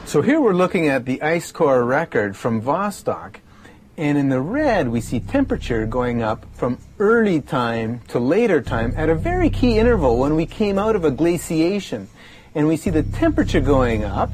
So 0.06 0.22
here 0.22 0.40
we're 0.40 0.54
looking 0.54 0.88
at 0.88 1.04
the 1.04 1.22
ice 1.22 1.52
core 1.52 1.84
record 1.84 2.36
from 2.36 2.60
Vostok, 2.60 3.36
and 3.98 4.16
in 4.16 4.28
the 4.28 4.40
red 4.40 4.88
we 4.88 5.00
see 5.00 5.18
temperature 5.18 5.84
going 5.84 6.22
up 6.22 6.46
from 6.54 6.78
early 7.00 7.40
time 7.40 8.00
to 8.06 8.20
later 8.20 8.62
time 8.62 8.94
at 8.96 9.08
a 9.08 9.14
very 9.14 9.50
key 9.50 9.76
interval 9.76 10.16
when 10.16 10.36
we 10.36 10.46
came 10.46 10.78
out 10.78 10.94
of 10.94 11.04
a 11.04 11.10
glaciation. 11.10 12.08
And 12.54 12.68
we 12.68 12.76
see 12.76 12.90
the 12.90 13.02
temperature 13.02 13.60
going 13.60 14.04
up, 14.04 14.30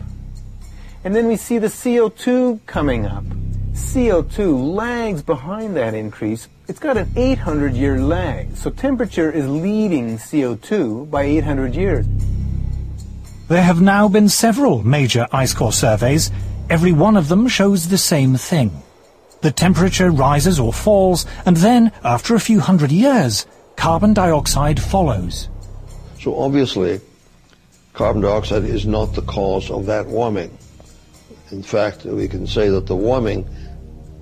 and 1.02 1.16
then 1.16 1.26
we 1.26 1.37
see 1.37 1.59
the 1.59 1.66
CO2 1.66 2.61
coming 2.66 3.06
up. 3.06 3.25
CO2 3.73 4.75
lags 4.75 5.23
behind 5.23 5.76
that 5.76 5.94
increase. 5.94 6.49
It's 6.68 6.78
got 6.78 6.97
an 6.97 7.11
800 7.16 7.73
year 7.73 8.00
lag. 8.00 8.54
So 8.56 8.71
temperature 8.71 9.33
is 9.33 9.49
leading 9.49 10.18
CO2 10.18 11.11
by 11.11 11.23
800 11.25 11.75
years. 11.75 12.06
There 13.49 13.62
have 13.62 13.80
now 13.80 14.09
been 14.09 14.28
several 14.28 14.87
major 14.87 15.26
ice 15.33 15.54
core 15.54 15.73
surveys. 15.73 16.30
Every 16.71 16.92
one 16.92 17.16
of 17.16 17.28
them 17.28 17.49
shows 17.49 17.88
the 17.88 17.99
same 17.99 18.37
thing. 18.37 18.84
The 19.44 19.52
temperature 19.52 20.10
rises 20.10 20.58
or 20.58 20.72
falls, 20.72 21.26
and 21.44 21.58
then, 21.58 21.92
after 22.02 22.34
a 22.34 22.40
few 22.40 22.60
hundred 22.60 22.90
years, 22.90 23.44
carbon 23.76 24.14
dioxide 24.14 24.80
follows. 24.80 25.50
So 26.18 26.40
obviously, 26.40 27.02
carbon 27.92 28.22
dioxide 28.22 28.64
is 28.64 28.86
not 28.86 29.12
the 29.12 29.20
cause 29.20 29.70
of 29.70 29.84
that 29.84 30.06
warming. 30.06 30.56
In 31.50 31.62
fact, 31.62 32.06
we 32.06 32.26
can 32.26 32.46
say 32.46 32.70
that 32.70 32.86
the 32.86 32.96
warming 32.96 33.46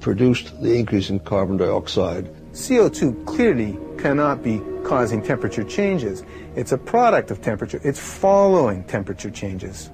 produced 0.01 0.61
the 0.61 0.75
increase 0.75 1.09
in 1.09 1.21
carbon 1.21 1.57
dioxide. 1.57 2.29
CO2 2.53 3.25
clearly 3.25 3.79
cannot 3.99 4.43
be 4.43 4.61
causing 4.83 5.23
temperature 5.23 5.63
changes. 5.63 6.25
It's 6.57 6.73
a 6.73 6.79
product 6.79 7.31
of 7.31 7.41
temperature. 7.41 7.81
It's 7.85 8.01
following 8.01 8.83
temperature 8.83 9.31
changes. 9.31 9.89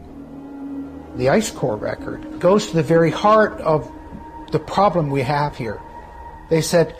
The 1.16 1.28
ice 1.28 1.50
core 1.50 1.76
record 1.76 2.40
goes 2.40 2.68
to 2.68 2.76
the 2.76 2.82
very 2.82 3.10
heart 3.10 3.60
of 3.60 3.92
the 4.50 4.58
problem 4.58 5.10
we 5.10 5.22
have 5.22 5.56
here. 5.56 5.80
They 6.50 6.62
said 6.62 6.96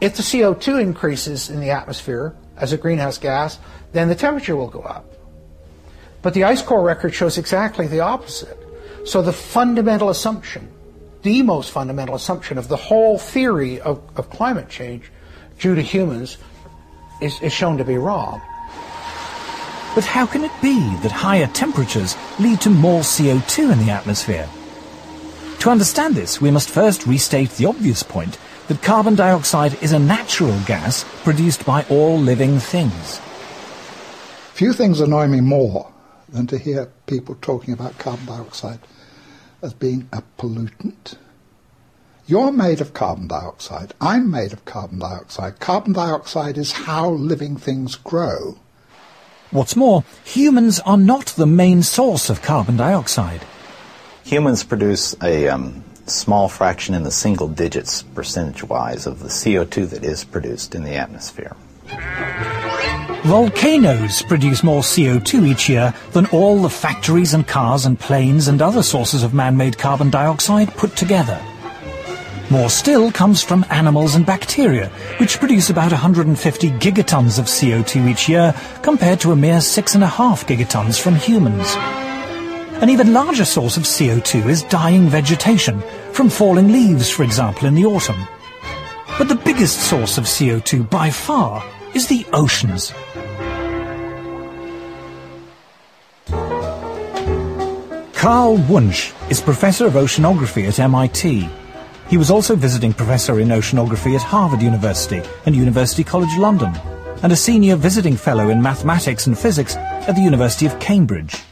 if 0.00 0.16
the 0.16 0.22
CO2 0.22 0.80
increases 0.80 1.48
in 1.48 1.60
the 1.60 1.70
atmosphere 1.70 2.34
as 2.56 2.72
a 2.72 2.78
greenhouse 2.78 3.18
gas, 3.18 3.58
then 3.92 4.08
the 4.08 4.14
temperature 4.14 4.56
will 4.56 4.68
go 4.68 4.80
up. 4.80 5.06
But 6.22 6.34
the 6.34 6.44
ice 6.44 6.60
core 6.60 6.82
record 6.82 7.14
shows 7.14 7.38
exactly 7.38 7.86
the 7.86 8.00
opposite. 8.00 8.58
So 9.04 9.22
the 9.22 9.32
fundamental 9.32 10.10
assumption, 10.10 10.68
the 11.22 11.42
most 11.42 11.70
fundamental 11.70 12.14
assumption 12.14 12.58
of 12.58 12.68
the 12.68 12.76
whole 12.76 13.18
theory 13.18 13.80
of, 13.80 14.02
of 14.16 14.28
climate 14.30 14.68
change 14.68 15.10
due 15.58 15.74
to 15.74 15.82
humans 15.82 16.36
is, 17.22 17.40
is 17.40 17.52
shown 17.52 17.78
to 17.78 17.84
be 17.84 17.96
wrong. 17.96 18.42
But 19.94 20.04
how 20.04 20.26
can 20.26 20.44
it 20.44 20.52
be 20.60 20.78
that 21.02 21.12
higher 21.12 21.46
temperatures 21.46 22.16
lead 22.38 22.60
to 22.62 22.70
more 22.70 23.00
CO2 23.00 23.72
in 23.72 23.78
the 23.78 23.90
atmosphere? 23.90 24.46
To 25.60 25.70
understand 25.70 26.14
this, 26.14 26.40
we 26.40 26.50
must 26.50 26.70
first 26.70 27.06
restate 27.06 27.50
the 27.50 27.66
obvious 27.66 28.02
point 28.02 28.38
that 28.68 28.82
carbon 28.82 29.14
dioxide 29.14 29.80
is 29.82 29.92
a 29.92 29.98
natural 29.98 30.58
gas 30.66 31.04
produced 31.22 31.64
by 31.64 31.84
all 31.88 32.18
living 32.18 32.58
things. 32.58 33.20
Few 34.52 34.72
things 34.72 35.00
annoy 35.00 35.26
me 35.28 35.40
more 35.40 35.92
than 36.28 36.46
to 36.48 36.58
hear 36.58 36.90
people 37.06 37.36
talking 37.40 37.74
about 37.74 37.98
carbon 37.98 38.26
dioxide 38.26 38.80
as 39.62 39.72
being 39.74 40.08
a 40.12 40.22
pollutant. 40.38 41.16
You're 42.26 42.52
made 42.52 42.80
of 42.80 42.92
carbon 42.92 43.28
dioxide. 43.28 43.94
I'm 44.00 44.30
made 44.30 44.52
of 44.52 44.64
carbon 44.64 44.98
dioxide. 44.98 45.60
Carbon 45.60 45.92
dioxide 45.92 46.58
is 46.58 46.72
how 46.72 47.10
living 47.10 47.56
things 47.56 47.94
grow. 47.94 48.58
What's 49.52 49.76
more, 49.76 50.02
humans 50.24 50.80
are 50.80 50.96
not 50.96 51.26
the 51.26 51.46
main 51.46 51.82
source 51.84 52.28
of 52.28 52.42
carbon 52.42 52.76
dioxide. 52.76 53.42
Humans 54.26 54.64
produce 54.64 55.14
a 55.22 55.46
um, 55.46 55.84
small 56.06 56.48
fraction 56.48 56.96
in 56.96 57.04
the 57.04 57.12
single 57.12 57.46
digits 57.46 58.02
percentage 58.02 58.64
wise 58.64 59.06
of 59.06 59.20
the 59.20 59.28
CO2 59.28 59.88
that 59.90 60.02
is 60.02 60.24
produced 60.24 60.74
in 60.74 60.82
the 60.82 60.96
atmosphere. 60.96 61.54
Volcanoes 63.22 64.22
produce 64.22 64.64
more 64.64 64.82
CO2 64.82 65.46
each 65.46 65.68
year 65.68 65.94
than 66.10 66.26
all 66.26 66.60
the 66.60 66.68
factories 66.68 67.34
and 67.34 67.46
cars 67.46 67.86
and 67.86 68.00
planes 68.00 68.48
and 68.48 68.60
other 68.60 68.82
sources 68.82 69.22
of 69.22 69.32
man-made 69.32 69.78
carbon 69.78 70.10
dioxide 70.10 70.74
put 70.74 70.96
together. 70.96 71.40
More 72.50 72.68
still 72.68 73.12
comes 73.12 73.44
from 73.44 73.64
animals 73.70 74.16
and 74.16 74.26
bacteria, 74.26 74.88
which 75.18 75.38
produce 75.38 75.70
about 75.70 75.92
150 75.92 76.70
gigatons 76.70 77.38
of 77.38 77.44
CO2 77.44 78.10
each 78.10 78.28
year, 78.28 78.56
compared 78.82 79.20
to 79.20 79.30
a 79.30 79.36
mere 79.36 79.58
6.5 79.58 80.08
gigatons 80.46 81.00
from 81.00 81.14
humans. 81.14 81.76
An 82.82 82.90
even 82.90 83.14
larger 83.14 83.46
source 83.46 83.78
of 83.78 83.84
CO2 83.84 84.46
is 84.46 84.62
dying 84.64 85.08
vegetation, 85.08 85.80
from 86.12 86.28
falling 86.28 86.70
leaves, 86.70 87.08
for 87.08 87.22
example, 87.22 87.66
in 87.66 87.74
the 87.74 87.86
autumn. 87.86 88.28
But 89.16 89.28
the 89.28 89.34
biggest 89.34 89.80
source 89.88 90.18
of 90.18 90.24
CO2 90.24 90.90
by 90.90 91.08
far 91.08 91.64
is 91.94 92.06
the 92.06 92.26
oceans. 92.34 92.92
Carl 98.12 98.58
Wunsch 98.68 99.14
is 99.30 99.40
Professor 99.40 99.86
of 99.86 99.94
Oceanography 99.94 100.68
at 100.68 100.78
MIT. 100.78 101.48
He 102.10 102.18
was 102.18 102.30
also 102.30 102.56
visiting 102.56 102.92
Professor 102.92 103.40
in 103.40 103.48
Oceanography 103.48 104.14
at 104.14 104.22
Harvard 104.22 104.60
University 104.60 105.22
and 105.46 105.56
University 105.56 106.04
College 106.04 106.36
London, 106.36 106.74
and 107.22 107.32
a 107.32 107.36
Senior 107.36 107.76
Visiting 107.76 108.16
Fellow 108.16 108.50
in 108.50 108.60
Mathematics 108.60 109.26
and 109.26 109.38
Physics 109.38 109.76
at 109.76 110.14
the 110.14 110.20
University 110.20 110.66
of 110.66 110.78
Cambridge. 110.78 111.42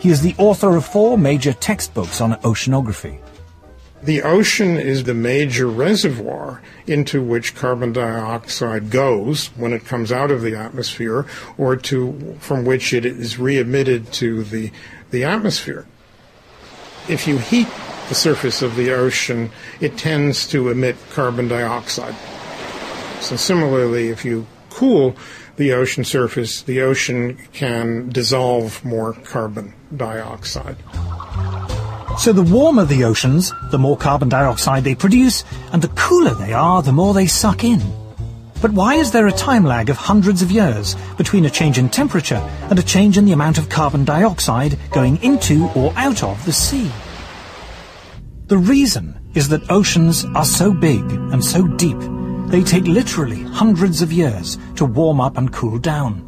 He 0.00 0.10
is 0.10 0.22
the 0.22 0.34
author 0.38 0.76
of 0.76 0.86
four 0.86 1.18
major 1.18 1.52
textbooks 1.52 2.20
on 2.20 2.34
oceanography. 2.42 3.20
The 4.02 4.22
ocean 4.22 4.76
is 4.76 5.04
the 5.04 5.14
major 5.14 5.66
reservoir 5.66 6.62
into 6.86 7.20
which 7.20 7.56
carbon 7.56 7.92
dioxide 7.92 8.90
goes 8.90 9.48
when 9.56 9.72
it 9.72 9.84
comes 9.84 10.12
out 10.12 10.30
of 10.30 10.40
the 10.40 10.54
atmosphere 10.54 11.26
or 11.56 11.74
to 11.76 12.36
from 12.38 12.64
which 12.64 12.92
it 12.92 13.04
is 13.04 13.40
re-emitted 13.40 14.12
to 14.14 14.44
the, 14.44 14.70
the 15.10 15.24
atmosphere. 15.24 15.84
If 17.08 17.26
you 17.26 17.38
heat 17.38 17.66
the 18.08 18.14
surface 18.14 18.62
of 18.62 18.76
the 18.76 18.92
ocean, 18.92 19.50
it 19.80 19.98
tends 19.98 20.46
to 20.48 20.68
emit 20.68 20.96
carbon 21.10 21.48
dioxide. 21.48 22.14
So 23.20 23.34
similarly, 23.34 24.10
if 24.10 24.24
you 24.24 24.46
cool 24.70 25.16
the 25.58 25.72
ocean 25.72 26.04
surface, 26.04 26.62
the 26.62 26.80
ocean 26.80 27.36
can 27.52 28.08
dissolve 28.08 28.82
more 28.84 29.12
carbon 29.12 29.74
dioxide. 29.94 30.76
So 32.18 32.32
the 32.32 32.42
warmer 32.42 32.84
the 32.84 33.04
oceans, 33.04 33.52
the 33.70 33.78
more 33.78 33.96
carbon 33.96 34.28
dioxide 34.28 34.84
they 34.84 34.94
produce, 34.94 35.44
and 35.72 35.82
the 35.82 35.88
cooler 35.88 36.34
they 36.34 36.52
are, 36.52 36.82
the 36.82 36.92
more 36.92 37.12
they 37.12 37.26
suck 37.26 37.62
in. 37.64 37.82
But 38.60 38.72
why 38.72 38.94
is 38.94 39.12
there 39.12 39.26
a 39.26 39.32
time 39.32 39.64
lag 39.64 39.88
of 39.88 39.96
hundreds 39.96 40.42
of 40.42 40.50
years 40.50 40.96
between 41.16 41.44
a 41.44 41.50
change 41.50 41.78
in 41.78 41.88
temperature 41.88 42.42
and 42.70 42.78
a 42.78 42.82
change 42.82 43.18
in 43.18 43.24
the 43.24 43.32
amount 43.32 43.58
of 43.58 43.68
carbon 43.68 44.04
dioxide 44.04 44.78
going 44.90 45.22
into 45.22 45.68
or 45.76 45.92
out 45.96 46.24
of 46.24 46.44
the 46.44 46.52
sea? 46.52 46.90
The 48.46 48.58
reason 48.58 49.20
is 49.34 49.48
that 49.50 49.70
oceans 49.70 50.24
are 50.34 50.44
so 50.44 50.72
big 50.72 51.02
and 51.10 51.44
so 51.44 51.68
deep 51.68 51.98
they 52.50 52.62
take 52.62 52.84
literally 52.84 53.42
hundreds 53.42 54.02
of 54.02 54.12
years 54.12 54.58
to 54.76 54.84
warm 54.84 55.20
up 55.20 55.36
and 55.36 55.52
cool 55.52 55.78
down. 55.78 56.24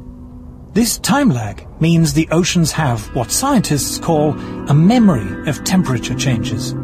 This 0.72 0.98
time 0.98 1.30
lag 1.30 1.66
means 1.80 2.12
the 2.12 2.28
oceans 2.30 2.70
have 2.72 3.12
what 3.14 3.30
scientists 3.30 3.98
call 3.98 4.38
a 4.68 4.74
memory 4.74 5.48
of 5.48 5.64
temperature 5.64 6.14
changes. 6.14 6.74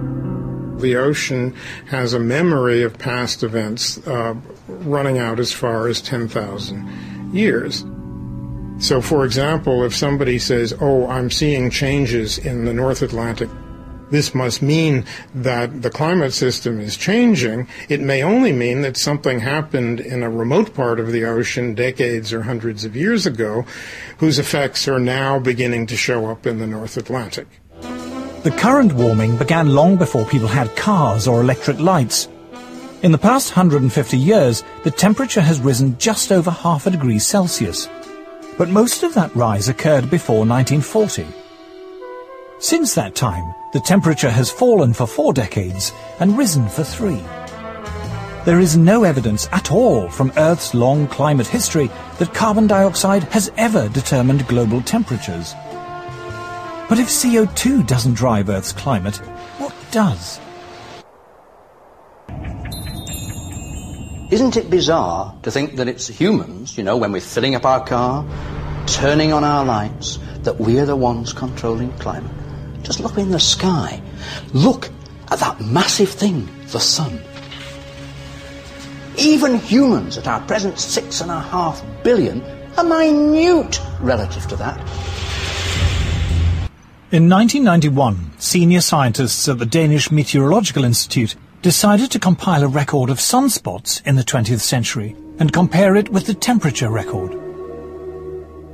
The 0.81 0.97
ocean 0.97 1.55
has 1.89 2.13
a 2.13 2.19
memory 2.19 2.83
of 2.83 2.99
past 2.99 3.43
events 3.43 4.05
uh, 4.07 4.35
running 4.69 5.19
out 5.19 5.39
as 5.39 5.53
far 5.53 5.89
as 5.89 6.03
10,000 6.03 7.33
years. 7.33 7.85
So, 8.79 9.01
for 9.01 9.25
example, 9.25 9.85
if 9.85 9.95
somebody 9.95 10.39
says, 10.39 10.75
Oh, 10.81 11.07
I'm 11.07 11.31
seeing 11.31 11.71
changes 11.71 12.39
in 12.39 12.65
the 12.65 12.75
North 12.75 13.03
Atlantic 13.03 13.49
this 14.11 14.35
must 14.35 14.63
mean 14.63 15.05
that 15.35 15.83
the 15.83 15.91
climate 15.91 16.33
system 16.33 16.81
is 16.81 16.97
changing. 16.97 17.69
It 17.89 18.01
may 18.01 18.23
only 18.23 18.53
mean 18.53 18.83
that 18.83 18.97
something 18.97 19.41
happened 19.41 20.01
in 20.01 20.23
a 20.23 20.31
remote 20.31 20.75
part 20.75 21.01
of 21.01 21.13
the 21.13 21.25
ocean 21.25 21.75
decades 21.75 22.33
or 22.33 22.43
hundreds 22.43 22.85
of 22.85 22.95
years 22.95 23.27
ago, 23.27 23.65
whose 24.19 24.39
effects 24.39 24.87
are 24.87 25.01
now 25.01 25.39
beginning 25.39 25.87
to 25.89 25.97
show 25.97 26.27
up 26.27 26.47
in 26.47 26.59
the 26.59 26.67
North 26.67 26.97
Atlantic. 26.97 27.49
The 28.43 28.55
current 28.57 28.93
warming 28.93 29.37
began 29.37 29.75
long 29.75 29.97
before 29.97 30.25
people 30.25 30.49
had 30.49 30.77
cars 30.77 31.27
or 31.27 31.41
electric 31.41 31.81
lights. 31.81 32.29
In 33.03 33.13
the 33.13 33.19
past 33.19 33.57
150 33.57 34.17
years, 34.17 34.63
the 34.85 34.91
temperature 34.91 35.41
has 35.41 35.61
risen 35.61 35.99
just 35.99 36.31
over 36.31 36.51
half 36.51 36.87
a 36.87 36.91
degree 36.91 37.19
Celsius. 37.19 37.89
But 38.57 38.69
most 38.69 39.03
of 39.03 39.15
that 39.15 39.35
rise 39.35 39.69
occurred 39.69 40.09
before 40.11 40.47
1940. 40.47 41.46
Since 42.59 42.95
that 42.95 43.15
time, 43.15 43.55
the 43.75 43.81
temperature 43.81 44.31
has 44.31 44.51
fallen 44.51 44.95
for 44.95 45.07
four 45.07 45.35
decades 45.35 45.93
and 46.21 46.39
risen 46.39 46.71
for 46.71 46.83
three. 46.83 47.23
There 48.47 48.61
is 48.61 48.79
no 48.79 49.05
evidence 49.05 49.47
at 49.53 49.71
all 49.71 50.09
from 50.09 50.33
Earth's 50.39 50.73
long 50.73 51.07
climate 51.07 51.47
history 51.47 51.91
that 52.19 52.33
carbon 52.33 52.67
dioxide 52.67 53.25
has 53.25 53.53
ever 53.59 53.91
determined 53.91 54.49
global 54.49 54.81
temperatures. 54.81 55.53
But 56.89 56.99
if 56.99 57.09
CO2 57.09 57.87
doesn't 57.87 58.15
drive 58.15 58.49
Earth's 58.49 58.73
climate, 58.73 59.17
what 59.59 59.75
does? 59.91 60.41
Isn't 64.31 64.57
it 64.57 64.71
bizarre 64.71 65.37
to 65.43 65.51
think 65.51 65.77
that 65.77 65.89
it's 65.89 66.09
humans, 66.09 66.79
you 66.79 66.85
know, 66.85 66.97
when 66.97 67.13
we're 67.13 67.21
filling 67.21 67.55
up 67.55 67.67
our 67.67 67.85
car, 67.87 68.27
turning 68.87 69.35
on 69.35 69.45
our 69.45 69.65
lights, 69.67 70.19
that 70.41 70.59
we're 70.59 70.87
the 70.87 70.97
ones 70.97 71.35
controlling 71.35 71.93
climate? 71.99 72.46
Just 72.87 73.01
look 73.01 73.19
in 73.19 73.33
the 73.33 73.41
sky. 73.41 74.01
Look 74.53 74.91
at 75.33 75.41
that 75.41 75.61
massive 75.61 76.09
thing, 76.09 76.49
the 76.69 76.79
sun. 76.79 77.21
Even 79.19 79.59
humans 79.59 80.17
at 80.17 80.29
our 80.29 80.41
present 80.43 80.79
six 80.79 81.21
and 81.21 81.33
a 81.33 81.41
half 81.41 81.85
billion 82.05 82.45
are 82.79 82.85
minute 82.85 83.81
relative 84.01 84.47
to 84.47 84.57
that. 84.57 84.79
In 87.11 87.29
1991, 87.29 88.35
senior 88.39 88.81
scientists 88.81 89.49
at 89.49 89.59
the 89.59 89.67
Danish 89.67 90.13
Meteorological 90.13 90.85
Institute 90.85 91.35
decided 91.63 92.13
to 92.13 92.21
compile 92.21 92.63
a 92.63 92.69
record 92.69 93.11
of 93.11 93.19
sunspots 93.19 94.01
in 94.07 94.15
the 94.15 94.23
20th 94.23 94.61
century 94.61 95.17
and 95.41 95.53
compare 95.53 95.97
it 95.97 96.09
with 96.11 96.27
the 96.27 96.35
temperature 96.35 96.89
record. 96.89 97.35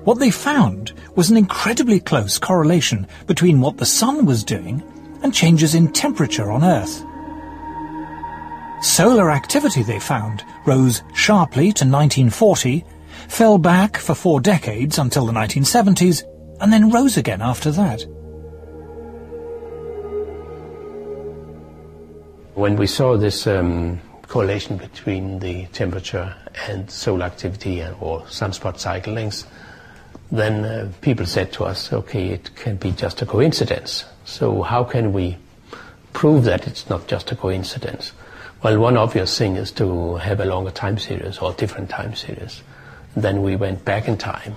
What 0.04 0.18
they 0.18 0.30
found 0.30 0.92
was 1.14 1.30
an 1.30 1.36
incredibly 1.36 2.00
close 2.00 2.38
correlation 2.38 3.06
between 3.26 3.60
what 3.60 3.76
the 3.76 3.86
sun 3.86 4.24
was 4.24 4.44
doing 4.44 4.82
and 5.22 5.34
changes 5.34 5.74
in 5.74 5.92
temperature 5.92 6.50
on 6.50 6.64
Earth. 6.64 7.04
Solar 8.82 9.30
activity, 9.30 9.82
they 9.82 10.00
found, 10.00 10.42
rose 10.66 11.02
sharply 11.14 11.66
to 11.66 11.84
1940, 11.84 12.84
fell 13.28 13.56
back 13.58 13.96
for 13.96 14.14
four 14.14 14.40
decades 14.40 14.98
until 14.98 15.26
the 15.26 15.32
1970s, 15.32 16.24
and 16.60 16.72
then 16.72 16.90
rose 16.90 17.16
again 17.16 17.42
after 17.42 17.70
that. 17.70 18.04
When 22.54 22.76
we 22.76 22.86
saw 22.86 23.16
this 23.16 23.46
um, 23.46 24.00
correlation 24.26 24.76
between 24.76 25.38
the 25.38 25.66
temperature 25.66 26.34
and 26.68 26.90
solar 26.90 27.24
activity 27.26 27.82
or 28.00 28.22
sunspot 28.22 28.78
cycle 28.78 29.14
lengths, 29.14 29.46
then 30.32 30.64
uh, 30.64 30.90
people 31.02 31.26
said 31.26 31.52
to 31.52 31.64
us, 31.64 31.92
okay, 31.92 32.30
it 32.30 32.56
can 32.56 32.76
be 32.76 32.90
just 32.90 33.20
a 33.20 33.26
coincidence. 33.26 34.06
So 34.24 34.62
how 34.62 34.82
can 34.82 35.12
we 35.12 35.36
prove 36.14 36.44
that 36.44 36.66
it's 36.66 36.88
not 36.88 37.06
just 37.06 37.30
a 37.30 37.36
coincidence? 37.36 38.12
Well, 38.62 38.78
one 38.78 38.96
obvious 38.96 39.36
thing 39.36 39.56
is 39.56 39.70
to 39.72 40.16
have 40.16 40.40
a 40.40 40.46
longer 40.46 40.70
time 40.70 40.98
series 40.98 41.38
or 41.38 41.52
different 41.52 41.90
time 41.90 42.14
series. 42.14 42.62
Then 43.14 43.42
we 43.42 43.56
went 43.56 43.84
back 43.84 44.08
in 44.08 44.16
time. 44.16 44.56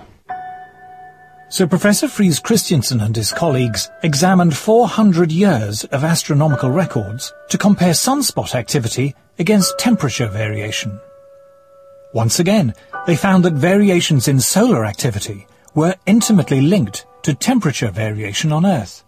So 1.50 1.66
Professor 1.66 2.06
Friis 2.06 2.42
Christensen 2.42 3.00
and 3.00 3.14
his 3.14 3.32
colleagues 3.32 3.90
examined 4.02 4.56
400 4.56 5.30
years 5.30 5.84
of 5.84 6.04
astronomical 6.04 6.70
records 6.70 7.32
to 7.50 7.58
compare 7.58 7.92
sunspot 7.92 8.54
activity 8.54 9.14
against 9.38 9.78
temperature 9.78 10.26
variation. 10.26 10.98
Once 12.14 12.40
again, 12.40 12.72
they 13.06 13.14
found 13.14 13.44
that 13.44 13.52
variations 13.52 14.26
in 14.26 14.40
solar 14.40 14.86
activity 14.86 15.46
were 15.76 15.94
intimately 16.06 16.62
linked 16.62 17.06
to 17.22 17.34
temperature 17.34 17.90
variation 17.90 18.50
on 18.50 18.64
Earth. 18.64 19.04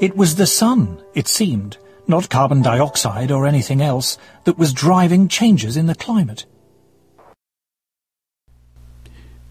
It 0.00 0.16
was 0.16 0.34
the 0.34 0.46
sun, 0.46 1.00
it 1.14 1.28
seemed, 1.28 1.76
not 2.08 2.30
carbon 2.30 2.62
dioxide 2.62 3.30
or 3.30 3.46
anything 3.46 3.82
else, 3.82 4.16
that 4.44 4.58
was 4.58 4.72
driving 4.72 5.28
changes 5.28 5.76
in 5.76 5.86
the 5.86 5.94
climate. 5.94 6.46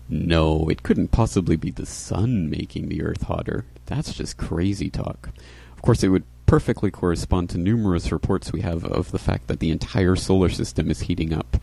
No, 0.09 0.67
it 0.69 0.83
couldn't 0.83 1.11
possibly 1.11 1.55
be 1.55 1.69
the 1.69 1.85
sun 1.85 2.49
making 2.49 2.89
the 2.89 3.03
Earth 3.03 3.23
hotter. 3.23 3.65
That's 3.85 4.13
just 4.13 4.37
crazy 4.37 4.89
talk. 4.89 5.29
Of 5.75 5.83
course, 5.83 6.03
it 6.03 6.09
would 6.09 6.25
perfectly 6.47 6.89
correspond 6.89 7.51
to 7.51 7.57
numerous 7.59 8.11
reports 8.11 8.51
we 8.51 8.61
have 8.61 8.83
of 8.85 9.11
the 9.11 9.19
fact 9.19 9.47
that 9.47 9.59
the 9.59 9.69
entire 9.69 10.15
solar 10.15 10.49
system 10.49 10.89
is 10.89 11.01
heating 11.01 11.31
up. 11.31 11.57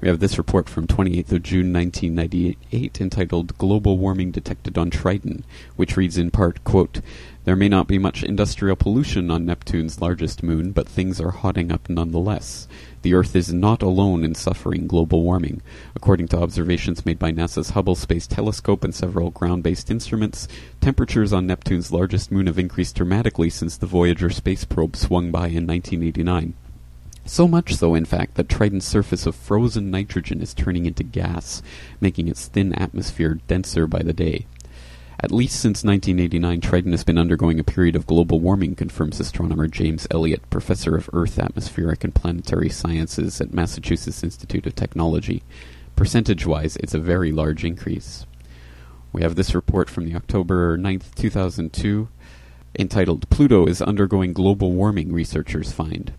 We 0.00 0.08
have 0.08 0.20
this 0.20 0.38
report 0.38 0.68
from 0.68 0.86
28th 0.86 1.32
of 1.32 1.42
June 1.42 1.72
1998 1.72 3.00
entitled 3.00 3.58
Global 3.58 3.98
Warming 3.98 4.30
Detected 4.30 4.78
on 4.78 4.90
Triton, 4.90 5.44
which 5.76 5.96
reads 5.96 6.16
in 6.16 6.30
part, 6.30 6.64
quote, 6.64 7.00
There 7.44 7.54
may 7.54 7.68
not 7.68 7.88
be 7.88 7.98
much 7.98 8.22
industrial 8.22 8.74
pollution 8.74 9.30
on 9.30 9.44
Neptune's 9.44 10.00
largest 10.00 10.42
moon, 10.42 10.72
but 10.72 10.88
things 10.88 11.20
are 11.20 11.30
hotting 11.30 11.70
up 11.70 11.90
nonetheless. 11.90 12.66
The 13.02 13.12
Earth 13.14 13.36
is 13.36 13.52
not 13.52 13.82
alone 13.82 14.24
in 14.24 14.34
suffering 14.34 14.86
global 14.86 15.22
warming. 15.22 15.60
According 15.94 16.28
to 16.28 16.40
observations 16.40 17.04
made 17.04 17.18
by 17.18 17.30
NASA's 17.30 17.70
Hubble 17.70 17.96
Space 17.96 18.26
Telescope 18.26 18.84
and 18.84 18.94
several 18.94 19.30
ground-based 19.30 19.90
instruments, 19.90 20.48
temperatures 20.80 21.34
on 21.34 21.46
Neptune's 21.46 21.92
largest 21.92 22.32
moon 22.32 22.46
have 22.46 22.58
increased 22.58 22.96
dramatically 22.96 23.50
since 23.50 23.76
the 23.76 23.86
Voyager 23.86 24.30
space 24.30 24.64
probe 24.64 24.96
swung 24.96 25.30
by 25.30 25.48
in 25.48 25.66
1989. 25.66 26.54
So 27.24 27.46
much 27.46 27.74
so, 27.74 27.94
in 27.94 28.04
fact, 28.04 28.34
that 28.34 28.48
Triton's 28.48 28.84
surface 28.84 29.26
of 29.26 29.36
frozen 29.36 29.90
nitrogen 29.90 30.42
is 30.42 30.52
turning 30.52 30.86
into 30.86 31.04
gas, 31.04 31.62
making 32.00 32.28
its 32.28 32.48
thin 32.48 32.72
atmosphere 32.74 33.38
denser 33.46 33.86
by 33.86 34.02
the 34.02 34.12
day. 34.12 34.46
At 35.20 35.30
least 35.30 35.60
since 35.60 35.84
1989, 35.84 36.60
Triton 36.60 36.90
has 36.90 37.04
been 37.04 37.18
undergoing 37.18 37.60
a 37.60 37.64
period 37.64 37.94
of 37.94 38.08
global 38.08 38.40
warming, 38.40 38.74
confirms 38.74 39.20
astronomer 39.20 39.68
James 39.68 40.08
Elliot, 40.10 40.42
professor 40.50 40.96
of 40.96 41.08
Earth 41.12 41.38
atmospheric 41.38 42.02
and 42.02 42.12
planetary 42.12 42.68
sciences 42.68 43.40
at 43.40 43.54
Massachusetts 43.54 44.24
Institute 44.24 44.66
of 44.66 44.74
Technology. 44.74 45.44
Percentage 45.94 46.44
wise, 46.44 46.76
it's 46.78 46.94
a 46.94 46.98
very 46.98 47.30
large 47.30 47.64
increase. 47.64 48.26
We 49.12 49.22
have 49.22 49.36
this 49.36 49.54
report 49.54 49.88
from 49.88 50.06
the 50.06 50.16
October 50.16 50.76
9th, 50.76 51.14
2002, 51.14 52.08
entitled 52.76 53.30
Pluto 53.30 53.66
is 53.66 53.80
Undergoing 53.80 54.32
Global 54.32 54.72
Warming, 54.72 55.12
Researchers 55.12 55.70
Find 55.70 56.12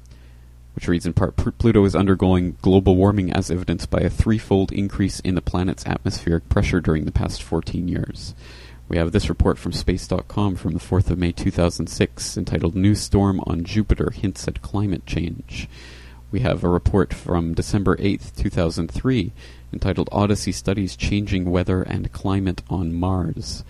which 0.75 0.87
reads 0.87 1.05
in 1.05 1.13
part 1.13 1.35
Pluto 1.35 1.85
is 1.85 1.95
undergoing 1.95 2.57
global 2.61 2.95
warming 2.95 3.31
as 3.31 3.51
evidenced 3.51 3.89
by 3.89 3.99
a 3.99 4.09
threefold 4.09 4.71
increase 4.71 5.19
in 5.19 5.35
the 5.35 5.41
planet's 5.41 5.85
atmospheric 5.85 6.49
pressure 6.49 6.81
during 6.81 7.05
the 7.05 7.11
past 7.11 7.43
14 7.43 7.87
years. 7.87 8.33
We 8.89 8.97
have 8.97 9.11
this 9.11 9.29
report 9.29 9.57
from 9.57 9.71
Space.com 9.71 10.55
from 10.55 10.73
the 10.73 10.79
4th 10.79 11.09
of 11.09 11.17
May 11.17 11.31
2006 11.31 12.37
entitled 12.37 12.75
New 12.75 12.95
Storm 12.95 13.39
on 13.47 13.63
Jupiter 13.63 14.11
Hints 14.11 14.47
at 14.47 14.61
Climate 14.61 15.05
Change. 15.05 15.67
We 16.31 16.41
have 16.41 16.63
a 16.63 16.69
report 16.69 17.13
from 17.13 17.53
December 17.53 17.95
8th, 17.97 18.35
2003 18.35 19.31
entitled 19.71 20.09
Odyssey 20.11 20.51
Studies 20.51 20.95
Changing 20.95 21.49
Weather 21.49 21.81
and 21.81 22.11
Climate 22.11 22.61
on 22.69 22.93
Mars. 22.93 23.63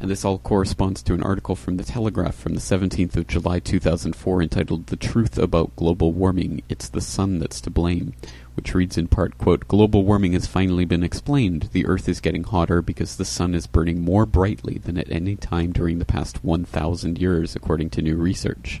And 0.00 0.08
this 0.08 0.24
all 0.24 0.38
corresponds 0.38 1.02
to 1.02 1.14
an 1.14 1.24
article 1.24 1.56
from 1.56 1.76
The 1.76 1.82
Telegraph 1.82 2.36
from 2.36 2.54
the 2.54 2.60
17th 2.60 3.16
of 3.16 3.26
July 3.26 3.58
2004 3.58 4.42
entitled 4.42 4.86
The 4.86 4.96
Truth 4.96 5.36
About 5.36 5.74
Global 5.74 6.12
Warming 6.12 6.62
It's 6.68 6.88
the 6.88 7.00
Sun 7.00 7.40
That's 7.40 7.60
to 7.62 7.70
Blame, 7.70 8.12
which 8.54 8.76
reads 8.76 8.96
in 8.96 9.08
part, 9.08 9.38
quote, 9.38 9.66
Global 9.66 10.04
warming 10.04 10.34
has 10.34 10.46
finally 10.46 10.84
been 10.84 11.02
explained. 11.02 11.70
The 11.72 11.84
Earth 11.84 12.08
is 12.08 12.20
getting 12.20 12.44
hotter 12.44 12.80
because 12.80 13.16
the 13.16 13.24
sun 13.24 13.54
is 13.54 13.66
burning 13.66 14.00
more 14.00 14.24
brightly 14.24 14.78
than 14.78 14.98
at 14.98 15.10
any 15.10 15.34
time 15.34 15.72
during 15.72 15.98
the 15.98 16.04
past 16.04 16.44
1,000 16.44 17.18
years, 17.18 17.56
according 17.56 17.90
to 17.90 18.02
new 18.02 18.16
research. 18.16 18.80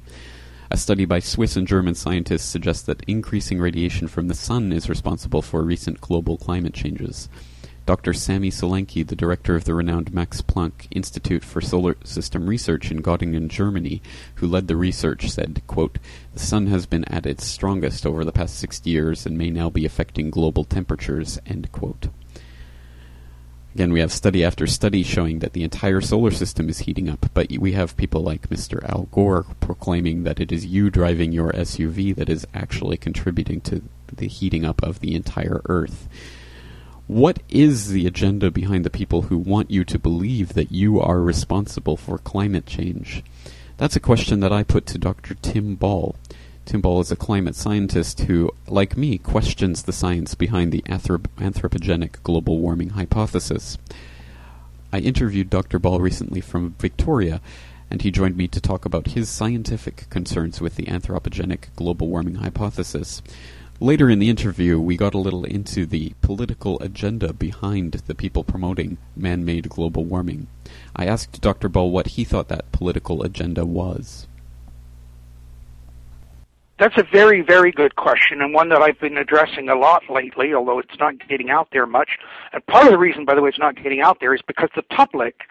A 0.70 0.76
study 0.76 1.04
by 1.04 1.18
Swiss 1.18 1.56
and 1.56 1.66
German 1.66 1.96
scientists 1.96 2.44
suggests 2.44 2.82
that 2.82 3.02
increasing 3.08 3.58
radiation 3.58 4.06
from 4.06 4.28
the 4.28 4.34
sun 4.34 4.72
is 4.72 4.88
responsible 4.88 5.42
for 5.42 5.62
recent 5.64 6.00
global 6.00 6.36
climate 6.36 6.74
changes. 6.74 7.28
Dr. 7.88 8.12
Sami 8.12 8.50
Solanki, 8.50 9.02
the 9.02 9.16
director 9.16 9.56
of 9.56 9.64
the 9.64 9.72
renowned 9.72 10.12
Max 10.12 10.42
Planck 10.42 10.88
Institute 10.90 11.42
for 11.42 11.62
Solar 11.62 11.96
System 12.04 12.46
Research 12.46 12.90
in 12.90 13.00
Göttingen, 13.00 13.48
Germany, 13.48 14.02
who 14.34 14.46
led 14.46 14.68
the 14.68 14.76
research, 14.76 15.30
said, 15.30 15.62
quote, 15.66 15.96
The 16.34 16.38
sun 16.38 16.66
has 16.66 16.84
been 16.84 17.06
at 17.06 17.24
its 17.24 17.46
strongest 17.46 18.04
over 18.04 18.26
the 18.26 18.30
past 18.30 18.58
60 18.58 18.90
years 18.90 19.24
and 19.24 19.38
may 19.38 19.48
now 19.48 19.70
be 19.70 19.86
affecting 19.86 20.28
global 20.28 20.64
temperatures, 20.64 21.38
end 21.46 21.72
quote. 21.72 22.08
Again, 23.74 23.94
we 23.94 24.00
have 24.00 24.12
study 24.12 24.44
after 24.44 24.66
study 24.66 25.02
showing 25.02 25.38
that 25.38 25.54
the 25.54 25.64
entire 25.64 26.02
solar 26.02 26.30
system 26.30 26.68
is 26.68 26.80
heating 26.80 27.08
up, 27.08 27.30
but 27.32 27.50
we 27.52 27.72
have 27.72 27.96
people 27.96 28.20
like 28.20 28.50
Mr. 28.50 28.84
Al 28.84 29.08
Gore 29.10 29.46
proclaiming 29.60 30.24
that 30.24 30.40
it 30.40 30.52
is 30.52 30.66
you 30.66 30.90
driving 30.90 31.32
your 31.32 31.52
SUV 31.52 32.14
that 32.16 32.28
is 32.28 32.46
actually 32.52 32.98
contributing 32.98 33.62
to 33.62 33.80
the 34.12 34.28
heating 34.28 34.66
up 34.66 34.82
of 34.82 35.00
the 35.00 35.14
entire 35.14 35.62
Earth. 35.70 36.06
What 37.08 37.38
is 37.48 37.88
the 37.88 38.06
agenda 38.06 38.50
behind 38.50 38.84
the 38.84 38.90
people 38.90 39.22
who 39.22 39.38
want 39.38 39.70
you 39.70 39.82
to 39.82 39.98
believe 39.98 40.52
that 40.52 40.70
you 40.70 41.00
are 41.00 41.22
responsible 41.22 41.96
for 41.96 42.18
climate 42.18 42.66
change? 42.66 43.24
That's 43.78 43.96
a 43.96 44.00
question 44.00 44.40
that 44.40 44.52
I 44.52 44.62
put 44.62 44.84
to 44.88 44.98
Dr. 44.98 45.32
Tim 45.32 45.74
Ball. 45.74 46.16
Tim 46.66 46.82
Ball 46.82 47.00
is 47.00 47.10
a 47.10 47.16
climate 47.16 47.56
scientist 47.56 48.20
who, 48.20 48.50
like 48.66 48.98
me, 48.98 49.16
questions 49.16 49.84
the 49.84 49.92
science 49.92 50.34
behind 50.34 50.70
the 50.70 50.82
anthrop- 50.82 51.28
anthropogenic 51.38 52.22
global 52.24 52.58
warming 52.58 52.90
hypothesis. 52.90 53.78
I 54.92 54.98
interviewed 54.98 55.48
Dr. 55.48 55.78
Ball 55.78 56.00
recently 56.00 56.42
from 56.42 56.74
Victoria, 56.78 57.40
and 57.90 58.02
he 58.02 58.10
joined 58.10 58.36
me 58.36 58.48
to 58.48 58.60
talk 58.60 58.84
about 58.84 59.12
his 59.12 59.30
scientific 59.30 60.10
concerns 60.10 60.60
with 60.60 60.76
the 60.76 60.84
anthropogenic 60.84 61.74
global 61.74 62.08
warming 62.08 62.34
hypothesis. 62.34 63.22
Later 63.80 64.10
in 64.10 64.18
the 64.18 64.28
interview, 64.28 64.80
we 64.80 64.96
got 64.96 65.14
a 65.14 65.18
little 65.18 65.44
into 65.44 65.86
the 65.86 66.12
political 66.20 66.80
agenda 66.80 67.32
behind 67.32 67.92
the 67.92 68.14
people 68.14 68.42
promoting 68.42 68.98
man 69.14 69.44
made 69.44 69.68
global 69.68 70.04
warming. 70.04 70.48
I 70.96 71.06
asked 71.06 71.40
Dr. 71.40 71.68
Ball 71.68 71.92
what 71.92 72.08
he 72.08 72.24
thought 72.24 72.48
that 72.48 72.72
political 72.72 73.22
agenda 73.22 73.64
was. 73.64 74.26
That's 76.80 76.98
a 76.98 77.04
very, 77.12 77.40
very 77.40 77.70
good 77.70 77.94
question, 77.94 78.40
and 78.40 78.52
one 78.52 78.68
that 78.70 78.82
I've 78.82 78.98
been 78.98 79.16
addressing 79.16 79.68
a 79.68 79.76
lot 79.76 80.02
lately, 80.10 80.54
although 80.54 80.80
it's 80.80 80.98
not 80.98 81.14
getting 81.28 81.50
out 81.50 81.68
there 81.70 81.86
much. 81.86 82.18
And 82.52 82.66
part 82.66 82.86
of 82.86 82.90
the 82.90 82.98
reason, 82.98 83.24
by 83.24 83.36
the 83.36 83.42
way, 83.42 83.48
it's 83.48 83.58
not 83.60 83.76
getting 83.76 84.00
out 84.00 84.18
there 84.18 84.34
is 84.34 84.42
because 84.44 84.70
the 84.74 84.82
public, 84.82 85.42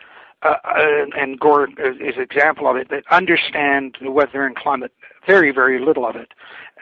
uh, 0.42 0.56
uh, 0.66 1.06
and 1.18 1.40
Gore 1.40 1.70
is 1.70 2.16
an 2.18 2.22
example 2.22 2.70
of 2.70 2.76
it, 2.76 2.90
that 2.90 3.04
understand 3.10 3.98
the 4.02 4.12
weather 4.12 4.46
and 4.46 4.56
climate 4.56 4.92
very, 5.26 5.52
very 5.52 5.80
little 5.80 6.06
of 6.06 6.16
it. 6.16 6.32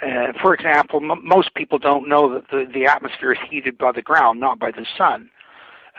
Uh, 0.01 0.33
for 0.41 0.53
example, 0.53 0.99
m- 0.99 1.25
most 1.25 1.53
people 1.55 1.77
don't 1.79 2.07
know 2.07 2.33
that 2.33 2.49
the, 2.51 2.65
the 2.73 2.85
atmosphere 2.85 3.31
is 3.31 3.39
heated 3.49 3.77
by 3.77 3.91
the 3.91 4.01
ground, 4.01 4.39
not 4.39 4.59
by 4.59 4.71
the 4.71 4.85
sun. 4.97 5.29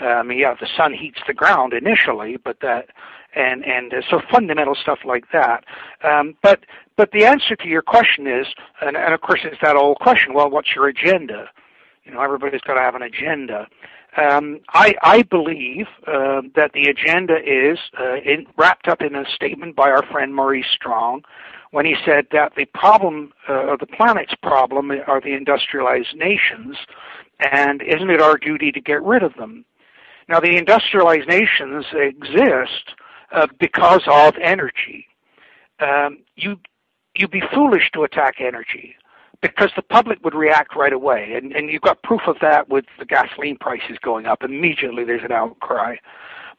Uh, 0.01 0.07
I 0.07 0.23
mean, 0.23 0.39
yeah, 0.39 0.55
the 0.61 0.69
sun 0.77 0.93
heats 0.93 1.21
the 1.27 1.33
ground 1.35 1.73
initially, 1.73 2.37
but 2.37 2.61
that 2.61 2.89
and 3.35 3.65
and 3.65 3.93
uh, 3.93 4.03
so 4.11 4.21
fundamental 4.31 4.75
stuff 4.75 5.01
like 5.05 5.25
that. 5.33 5.65
Um, 6.05 6.37
but 6.43 6.61
but 6.97 7.13
the 7.13 7.25
answer 7.25 7.57
to 7.57 7.69
your 7.69 7.83
question 7.83 8.27
is, 8.27 8.47
and, 8.83 8.97
and 8.97 9.15
of 9.15 9.21
course 9.21 9.41
it's 9.45 9.61
that 9.63 9.77
old 9.77 9.99
question. 9.99 10.35
Well, 10.35 10.51
what's 10.51 10.75
your 10.75 10.89
agenda? 10.89 11.49
You 12.05 12.13
know, 12.13 12.21
everybody's 12.21 12.61
got 12.61 12.75
to 12.75 12.81
have 12.81 12.95
an 12.95 13.03
agenda. 13.03 13.67
Um, 14.17 14.61
I, 14.71 14.95
I 15.03 15.23
believe 15.23 15.87
uh, 16.07 16.41
that 16.55 16.73
the 16.73 16.85
agenda 16.89 17.37
is 17.45 17.79
uh, 18.01 18.17
in, 18.17 18.47
wrapped 18.57 18.89
up 18.89 19.03
in 19.03 19.15
a 19.15 19.25
statement 19.35 19.77
by 19.77 19.91
our 19.91 20.03
friend 20.11 20.35
Maurice 20.35 20.67
Strong 20.73 21.23
when 21.71 21.85
he 21.85 21.97
said 22.05 22.27
that 22.33 22.55
the 22.57 22.65
problem, 22.67 23.33
uh, 23.49 23.77
the 23.77 23.87
planet's 23.87 24.35
problem, 24.43 24.91
are 25.07 25.21
the 25.21 25.35
industrialized 25.35 26.15
nations, 26.17 26.77
and 27.41 27.83
isn't 27.83 28.11
it 28.11 28.21
our 28.21 28.39
duty 28.39 28.73
to 28.73 28.81
get 28.81 29.03
rid 29.03 29.23
of 29.23 29.35
them? 29.35 29.65
Now, 30.29 30.41
the 30.41 30.57
industrialized 30.57 31.29
nations 31.29 31.85
exist 31.93 32.95
uh, 33.33 33.47
because 33.59 34.03
of 34.07 34.35
energy. 34.43 35.07
Um, 35.81 36.19
you 36.37 36.59
you'd 37.15 37.31
be 37.31 37.43
foolish 37.53 37.91
to 37.93 38.05
attack 38.05 38.37
energy 38.41 38.97
because 39.41 39.71
the 39.77 39.83
public 39.83 40.23
would 40.25 40.35
react 40.35 40.75
right 40.75 40.93
away, 40.93 41.35
and, 41.35 41.53
and 41.53 41.71
you've 41.71 41.83
got 41.83 42.03
proof 42.03 42.23
of 42.27 42.37
that 42.41 42.69
with 42.69 42.85
the 42.99 43.05
gasoline 43.05 43.57
prices 43.57 43.99
going 44.03 44.27
up. 44.27 44.43
Immediately, 44.43 45.05
there's 45.05 45.25
an 45.25 45.33
outcry. 45.33 45.97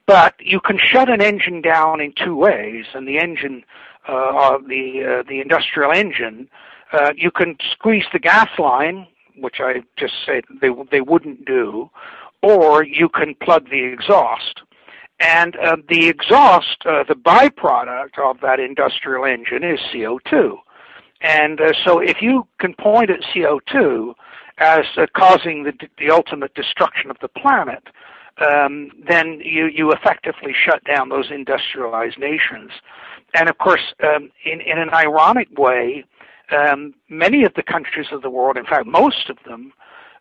But 0.06 0.36
you 0.40 0.60
can 0.62 0.80
shut 0.82 1.10
an 1.10 1.22
engine 1.22 1.62
down 1.62 2.00
in 2.00 2.14
two 2.14 2.36
ways, 2.36 2.86
and 2.94 3.08
the 3.08 3.20
engine, 3.20 3.64
uh, 4.08 4.58
the 4.68 5.20
uh, 5.20 5.24
the 5.28 5.42
industrial 5.42 5.92
engine, 5.92 6.50
uh, 6.94 7.12
you 7.16 7.32
can 7.32 7.58
squeeze 7.72 8.06
the 8.14 8.20
gas 8.20 8.50
line, 8.58 9.08
which 9.38 9.58
I 9.60 9.84
just 9.98 10.14
said 10.26 10.44
they 10.62 10.70
they 10.92 11.02
wouldn't 11.02 11.46
do, 11.46 11.90
or 12.42 12.84
you 12.84 13.10
can 13.10 13.36
plug 13.36 13.70
the 13.70 13.84
exhaust. 13.84 14.62
And 15.20 15.56
uh, 15.58 15.78
the 15.90 16.08
exhaust, 16.08 16.86
uh, 16.86 17.04
the 17.08 17.16
byproduct 17.16 18.20
of 18.20 18.40
that 18.42 18.60
industrial 18.60 19.26
engine 19.26 19.64
is 19.64 19.80
CO2. 19.92 20.58
And 21.22 21.60
uh, 21.60 21.74
so 21.84 22.00
if 22.00 22.22
you 22.22 22.48
can 22.60 22.76
point 22.76 23.10
at 23.10 23.22
CO2 23.22 24.14
as 24.60 24.86
uh, 24.96 25.08
causing 25.16 25.64
the, 25.64 25.74
the 25.98 26.12
ultimate 26.12 26.54
destruction 26.54 27.10
of 27.10 27.18
the 27.20 27.28
planet, 27.30 27.84
um, 28.40 28.92
then 29.08 29.42
you, 29.44 29.66
you 29.66 29.92
effectively 29.92 30.54
shut 30.54 30.84
down 30.84 31.10
those 31.10 31.32
industrialized 31.32 32.20
nations. 32.20 32.70
And 33.38 33.50
of 33.50 33.58
course, 33.60 33.94
um, 34.04 34.32
in, 34.46 34.62
in 34.62 34.80
an 34.80 34.90
ironic 34.90 35.48
way, 35.58 36.04
um, 36.52 36.96
many 37.08 37.44
of 37.44 37.54
the 37.54 37.62
countries 37.62 38.08
of 38.12 38.24
the 38.24 38.30
world, 38.30 38.58
in 38.58 38.66
fact, 38.66 38.88
most 38.88 39.30
of 39.30 39.38
them, 39.46 39.74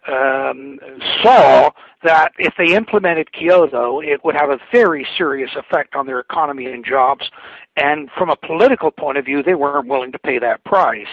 um, 0.07 0.79
saw 1.23 1.71
that 2.05 2.33
if 2.39 2.53
they 2.59 2.77
implemented 2.77 3.33
Kyoto, 3.33 4.01
it 4.01 4.23
would 4.23 4.37
have 4.37 4.51
a 4.51 4.59
very 4.71 5.07
serious 5.17 5.51
effect 5.57 5.97
on 5.97 6.07
their 6.07 6.21
economy 6.21 6.67
and 6.67 6.85
jobs. 6.85 7.29
And 7.77 8.11
from 8.17 8.29
a 8.29 8.37
political 8.37 8.91
point 8.91 9.17
of 9.17 9.25
view, 9.25 9.43
they 9.43 9.55
weren't 9.55 9.89
willing 9.89 10.13
to 10.13 10.19
pay 10.19 10.39
that 10.39 10.63
price. 10.65 11.07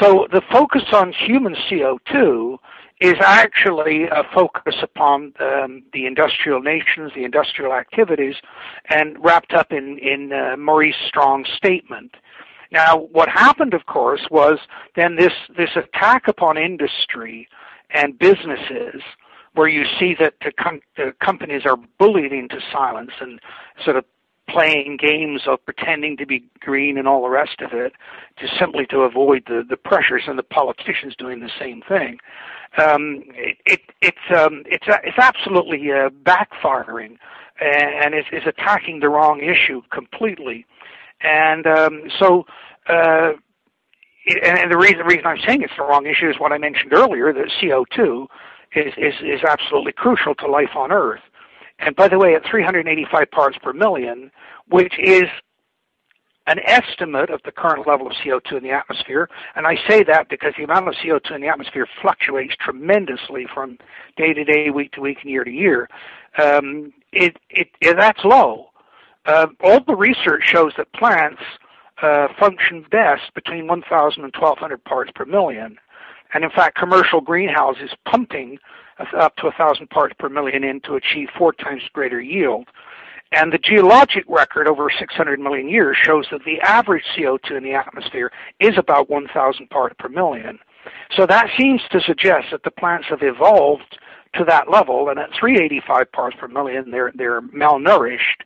So 0.00 0.26
the 0.32 0.42
focus 0.50 0.82
on 0.92 1.12
human 1.12 1.54
CO2 1.54 2.58
is 3.00 3.14
actually 3.20 4.04
a 4.04 4.22
focus 4.34 4.76
upon 4.82 5.32
um, 5.40 5.82
the 5.92 6.06
industrial 6.06 6.60
nations, 6.60 7.10
the 7.14 7.24
industrial 7.24 7.72
activities, 7.72 8.34
and 8.90 9.16
wrapped 9.24 9.54
up 9.54 9.72
in, 9.72 9.98
in 9.98 10.32
uh, 10.32 10.56
Maurice 10.58 10.94
Strong's 11.08 11.48
statement. 11.56 12.14
Now, 12.70 12.98
what 12.98 13.28
happened, 13.28 13.74
of 13.74 13.86
course, 13.86 14.20
was 14.30 14.58
then 14.96 15.16
this, 15.16 15.32
this 15.56 15.70
attack 15.74 16.28
upon 16.28 16.58
industry 16.58 17.48
and 17.90 18.18
businesses 18.18 19.02
where 19.54 19.68
you 19.68 19.84
see 19.98 20.14
that 20.20 20.34
the, 20.44 20.52
com- 20.52 20.80
the 20.96 21.12
companies 21.24 21.62
are 21.64 21.76
bullied 21.98 22.32
into 22.32 22.60
silence 22.72 23.10
and 23.20 23.40
sort 23.84 23.96
of 23.96 24.04
playing 24.50 24.96
games 24.96 25.42
of 25.46 25.64
pretending 25.64 26.16
to 26.16 26.26
be 26.26 26.44
green 26.60 26.98
and 26.98 27.06
all 27.06 27.22
the 27.22 27.28
rest 27.28 27.60
of 27.60 27.72
it, 27.72 27.92
just 28.38 28.58
simply 28.58 28.86
to 28.86 29.00
avoid 29.00 29.44
the, 29.46 29.62
the 29.68 29.76
pressures 29.76 30.24
and 30.26 30.38
the 30.38 30.42
politicians 30.42 31.14
doing 31.16 31.40
the 31.40 31.50
same 31.58 31.82
thing. 31.88 32.18
Um, 32.78 33.24
it, 33.34 33.58
it, 33.66 33.80
it's 34.00 34.36
um, 34.36 34.62
it's 34.66 34.86
uh, 34.88 34.98
it's 35.02 35.18
absolutely 35.18 35.90
uh, 35.90 36.10
backfiring, 36.22 37.16
and 37.60 38.14
is, 38.14 38.24
is 38.32 38.42
attacking 38.46 39.00
the 39.00 39.08
wrong 39.08 39.40
issue 39.40 39.82
completely. 39.90 40.66
And 41.20 41.66
um, 41.66 42.02
so, 42.18 42.46
uh, 42.88 43.32
it, 44.24 44.62
and 44.62 44.70
the 44.70 44.78
reason 44.78 44.98
the 44.98 45.04
reason 45.04 45.26
I'm 45.26 45.40
saying 45.46 45.62
it's 45.62 45.72
the 45.76 45.82
wrong 45.82 46.06
issue 46.06 46.30
is 46.30 46.36
what 46.38 46.52
I 46.52 46.58
mentioned 46.58 46.92
earlier 46.92 47.32
that 47.32 47.50
CO2 47.60 48.26
is 48.76 48.94
is 48.96 49.14
is 49.20 49.42
absolutely 49.42 49.92
crucial 49.92 50.34
to 50.36 50.46
life 50.46 50.76
on 50.76 50.92
Earth. 50.92 51.22
And 51.80 51.96
by 51.96 52.08
the 52.08 52.18
way, 52.18 52.34
at 52.34 52.44
385 52.44 53.30
parts 53.30 53.58
per 53.62 53.72
million, 53.72 54.30
which 54.68 54.94
is 54.98 55.24
an 56.46 56.58
estimate 56.66 57.30
of 57.30 57.40
the 57.44 57.52
current 57.52 57.86
level 57.86 58.06
of 58.06 58.12
CO2 58.14 58.58
in 58.58 58.62
the 58.62 58.70
atmosphere, 58.70 59.28
and 59.54 59.66
I 59.66 59.76
say 59.88 60.02
that 60.04 60.28
because 60.28 60.52
the 60.56 60.64
amount 60.64 60.88
of 60.88 60.94
CO2 60.94 61.34
in 61.34 61.40
the 61.40 61.48
atmosphere 61.48 61.86
fluctuates 62.02 62.54
tremendously 62.60 63.46
from 63.52 63.78
day 64.16 64.32
to 64.32 64.44
day, 64.44 64.70
week 64.70 64.92
to 64.92 65.00
week, 65.00 65.18
and 65.22 65.30
year 65.30 65.44
to 65.44 65.50
year. 65.50 65.88
Um, 66.42 66.92
it, 67.12 67.36
it, 67.50 67.68
it, 67.80 67.96
that's 67.98 68.24
low. 68.24 68.66
Uh, 69.26 69.46
all 69.62 69.80
the 69.86 69.94
research 69.94 70.42
shows 70.44 70.72
that 70.76 70.92
plants 70.92 71.42
uh, 72.02 72.28
function 72.38 72.84
best 72.90 73.32
between 73.34 73.66
1,000 73.66 74.24
and 74.24 74.32
1,200 74.34 74.84
parts 74.84 75.10
per 75.14 75.24
million. 75.24 75.76
And 76.32 76.44
in 76.44 76.50
fact, 76.50 76.78
commercial 76.78 77.20
greenhouses 77.20 77.90
pumping 78.06 78.58
Uh, 79.00 79.16
up 79.16 79.36
to 79.36 79.44
1,000 79.44 79.88
parts 79.90 80.14
per 80.18 80.28
million 80.28 80.64
in 80.64 80.80
to 80.82 80.94
achieve 80.94 81.28
four 81.36 81.52
times 81.52 81.82
greater 81.92 82.20
yield. 82.20 82.66
And 83.32 83.52
the 83.52 83.58
geologic 83.58 84.24
record 84.28 84.66
over 84.66 84.90
600 84.90 85.38
million 85.38 85.68
years 85.68 85.96
shows 86.02 86.26
that 86.32 86.44
the 86.44 86.60
average 86.60 87.04
CO2 87.16 87.56
in 87.56 87.62
the 87.62 87.74
atmosphere 87.74 88.32
is 88.58 88.76
about 88.76 89.08
1,000 89.08 89.70
parts 89.70 89.94
per 89.98 90.08
million. 90.08 90.58
So 91.16 91.26
that 91.26 91.48
seems 91.56 91.80
to 91.92 92.00
suggest 92.00 92.46
that 92.50 92.64
the 92.64 92.70
plants 92.70 93.06
have 93.08 93.22
evolved 93.22 93.98
to 94.34 94.44
that 94.44 94.70
level, 94.70 95.08
and 95.08 95.18
at 95.18 95.30
385 95.38 96.12
parts 96.12 96.36
per 96.38 96.48
million, 96.48 96.90
they're 96.90 97.12
they're 97.14 97.42
malnourished. 97.42 98.42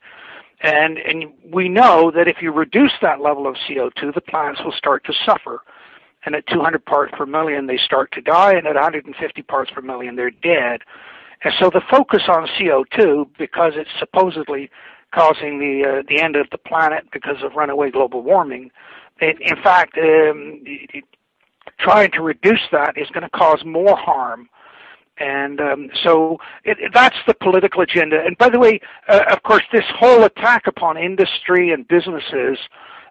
And 0.62 0.98
and 0.98 1.26
we 1.52 1.68
know 1.68 2.10
that 2.10 2.26
if 2.26 2.38
you 2.40 2.52
reduce 2.52 2.92
that 3.02 3.20
level 3.20 3.46
of 3.46 3.54
CO2, 3.68 4.14
the 4.14 4.20
plants 4.20 4.60
will 4.64 4.72
start 4.72 5.04
to 5.04 5.12
suffer 5.24 5.60
and 6.26 6.34
at 6.34 6.46
200 6.46 6.84
parts 6.84 7.12
per 7.16 7.26
million 7.26 7.66
they 7.66 7.78
start 7.78 8.12
to 8.12 8.20
die, 8.20 8.54
and 8.54 8.66
at 8.66 8.74
150 8.74 9.42
parts 9.42 9.70
per 9.70 9.80
million 9.80 10.16
they're 10.16 10.30
dead. 10.30 10.80
And 11.42 11.52
so 11.58 11.70
the 11.70 11.82
focus 11.90 12.22
on 12.28 12.48
CO2, 12.58 13.28
because 13.38 13.74
it's 13.76 13.90
supposedly 13.98 14.70
causing 15.12 15.58
the 15.58 15.88
uh, 15.88 16.02
the 16.08 16.20
end 16.20 16.36
of 16.36 16.48
the 16.50 16.58
planet 16.58 17.04
because 17.12 17.36
of 17.42 17.54
runaway 17.54 17.90
global 17.90 18.22
warming, 18.22 18.70
it, 19.20 19.36
in 19.40 19.62
fact, 19.62 19.96
um, 19.98 20.60
it, 20.64 21.04
trying 21.78 22.10
to 22.12 22.22
reduce 22.22 22.60
that 22.72 22.96
is 22.96 23.08
going 23.10 23.22
to 23.22 23.30
cause 23.30 23.62
more 23.64 23.96
harm. 23.96 24.48
And 25.18 25.60
um, 25.60 25.90
so 26.02 26.38
it, 26.64 26.76
that's 26.92 27.16
the 27.26 27.34
political 27.34 27.82
agenda. 27.82 28.20
And 28.24 28.36
by 28.36 28.48
the 28.48 28.58
way, 28.58 28.80
uh, 29.08 29.24
of 29.30 29.42
course, 29.44 29.62
this 29.72 29.84
whole 29.96 30.24
attack 30.24 30.66
upon 30.66 30.96
industry 30.96 31.70
and 31.72 31.86
businesses 31.86 32.58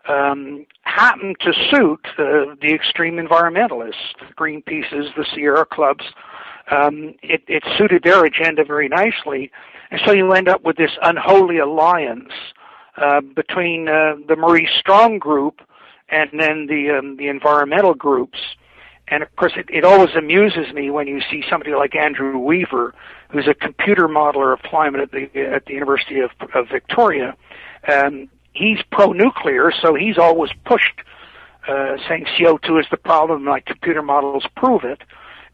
um, 0.08 0.66
happened 0.84 1.38
to 1.42 1.54
suit 1.72 2.06
the, 2.18 2.58
the 2.62 2.74
extreme 2.74 3.16
environmentalists, 3.16 4.14
the 4.20 4.34
Greenpeaces, 4.36 5.16
the 5.16 5.26
Sierra 5.34 5.66
Clubs. 5.66 6.06
Um, 6.72 7.16
it, 7.22 7.44
it 7.48 7.64
suited 7.78 8.04
their 8.04 8.24
agenda 8.26 8.64
very 8.64 8.88
nicely. 8.88 9.52
And 9.92 10.02
so 10.06 10.12
you 10.12 10.32
end 10.34 10.48
up 10.48 10.64
with 10.64 10.78
this 10.78 10.92
unholy 11.02 11.60
alliance 11.60 12.32
uh, 12.98 13.22
between 13.22 13.88
uh, 13.88 14.16
the 14.28 14.36
Maurice 14.36 14.70
Strong 14.80 15.20
group 15.20 15.62
and 16.10 16.30
then 16.38 16.68
the, 16.68 16.98
um, 16.98 17.18
the 17.18 17.28
environmental 17.28 17.94
groups. 17.94 18.40
And 19.08 19.22
of 19.24 19.36
course, 19.36 19.54
it, 19.56 19.66
it 19.70 19.84
always 19.84 20.16
amuses 20.16 20.74
me 20.74 20.90
when 20.90 21.08
you 21.08 21.22
see 21.30 21.44
somebody 21.50 21.76
like 21.76 21.96
Andrew 21.96 22.38
Weaver, 22.38 22.94
who's 23.30 23.48
a 23.48 23.54
computer 23.54 24.08
modeler 24.08 24.54
of 24.54 24.62
climate 24.62 25.02
at 25.02 25.12
the 25.12 25.42
at 25.42 25.66
the 25.66 25.74
University 25.74 26.20
of, 26.20 26.32
of 26.56 26.70
Victoria. 26.70 27.36
Um, 27.92 28.30
he's 28.54 28.80
pro-nuclear, 28.92 29.72
so 29.82 29.96
he's 29.96 30.18
always 30.18 30.52
pushed 30.66 31.02
uh, 31.68 31.98
saying 32.08 32.26
CO2 32.38 32.82
is 32.82 32.86
the 32.92 32.98
problem. 32.98 33.46
My 33.46 33.60
computer 33.62 34.02
models 34.02 34.46
prove 34.56 34.84
it. 34.84 35.02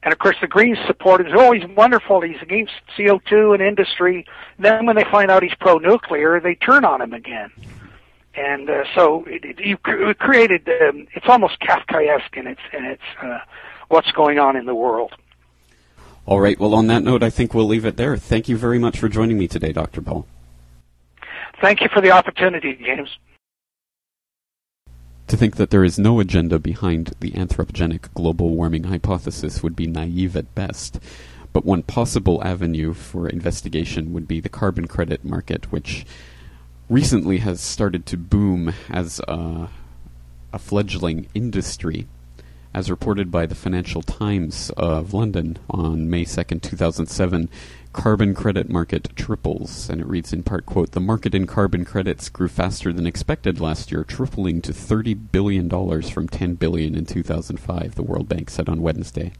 And 0.01 0.13
of 0.13 0.19
course, 0.19 0.37
the 0.39 0.47
Greens 0.47 0.77
support 0.87 1.21
him. 1.21 1.27
Oh, 1.35 1.53
wonderful. 1.75 2.21
He's 2.21 2.41
against 2.41 2.71
CO2 2.97 3.53
and 3.53 3.61
industry. 3.61 4.25
Then, 4.57 4.85
when 4.85 4.95
they 4.95 5.03
find 5.03 5.29
out 5.29 5.43
he's 5.43 5.55
pro-nuclear, 5.59 6.39
they 6.39 6.55
turn 6.55 6.85
on 6.85 7.01
him 7.01 7.13
again. 7.13 7.51
And 8.33 8.69
uh, 8.69 8.85
so 8.95 9.25
it, 9.25 9.43
it, 9.43 9.59
you 9.59 9.77
created. 9.77 10.69
Um, 10.81 11.07
it's 11.13 11.27
almost 11.27 11.59
Kafkaesque 11.59 12.37
in 12.37 12.47
its 12.47 12.61
in 12.71 12.85
its 12.85 13.01
uh, 13.21 13.39
what's 13.89 14.11
going 14.11 14.39
on 14.39 14.55
in 14.55 14.65
the 14.65 14.75
world. 14.75 15.13
All 16.25 16.39
right. 16.39 16.57
Well, 16.57 16.75
on 16.75 16.87
that 16.87 17.03
note, 17.03 17.21
I 17.21 17.31
think 17.31 17.53
we'll 17.53 17.65
leave 17.65 17.85
it 17.85 17.97
there. 17.97 18.15
Thank 18.15 18.47
you 18.47 18.55
very 18.55 18.79
much 18.79 18.99
for 18.99 19.09
joining 19.09 19.37
me 19.37 19.47
today, 19.47 19.73
Dr. 19.73 19.99
Bell. 19.99 20.25
Thank 21.61 21.81
you 21.81 21.89
for 21.93 22.01
the 22.01 22.11
opportunity, 22.11 22.75
James. 22.75 23.09
To 25.27 25.37
think 25.37 25.57
that 25.57 25.69
there 25.69 25.83
is 25.83 25.99
no 25.99 26.19
agenda 26.19 26.57
behind 26.57 27.13
the 27.19 27.31
anthropogenic 27.31 28.13
global 28.13 28.49
warming 28.49 28.85
hypothesis 28.85 29.61
would 29.61 29.75
be 29.75 29.85
naive 29.85 30.35
at 30.35 30.55
best. 30.55 30.99
But 31.53 31.65
one 31.65 31.83
possible 31.83 32.43
avenue 32.43 32.93
for 32.93 33.27
investigation 33.27 34.13
would 34.13 34.27
be 34.27 34.39
the 34.39 34.49
carbon 34.49 34.87
credit 34.87 35.25
market, 35.25 35.71
which 35.71 36.05
recently 36.89 37.37
has 37.39 37.61
started 37.61 38.05
to 38.07 38.17
boom 38.17 38.73
as 38.89 39.19
a, 39.27 39.69
a 40.53 40.59
fledgling 40.59 41.27
industry. 41.33 42.07
As 42.73 42.89
reported 42.89 43.31
by 43.31 43.45
the 43.45 43.55
Financial 43.55 44.01
Times 44.01 44.71
of 44.77 45.13
London 45.13 45.57
on 45.69 46.09
May 46.09 46.23
2nd, 46.23 46.61
2007, 46.61 47.49
carbon 47.93 48.33
credit 48.33 48.69
market 48.69 49.09
triples, 49.15 49.89
and 49.89 49.99
it 49.99 50.07
reads 50.07 50.31
in 50.31 50.43
part, 50.43 50.65
quote, 50.65 50.91
The 50.91 50.99
market 50.99 51.33
in 51.33 51.47
carbon 51.47 51.85
credits 51.85 52.29
grew 52.29 52.47
faster 52.47 52.93
than 52.93 53.07
expected 53.07 53.59
last 53.59 53.91
year, 53.91 54.03
tripling 54.03 54.61
to 54.61 54.71
$30 54.71 55.31
billion 55.31 55.69
from 56.03 56.27
10 56.27 56.55
billion 56.55 56.95
in 56.95 57.05
2005, 57.05 57.95
the 57.95 58.03
World 58.03 58.29
Bank 58.29 58.49
said 58.49 58.69
on 58.69 58.81
Wednesday. 58.81 59.33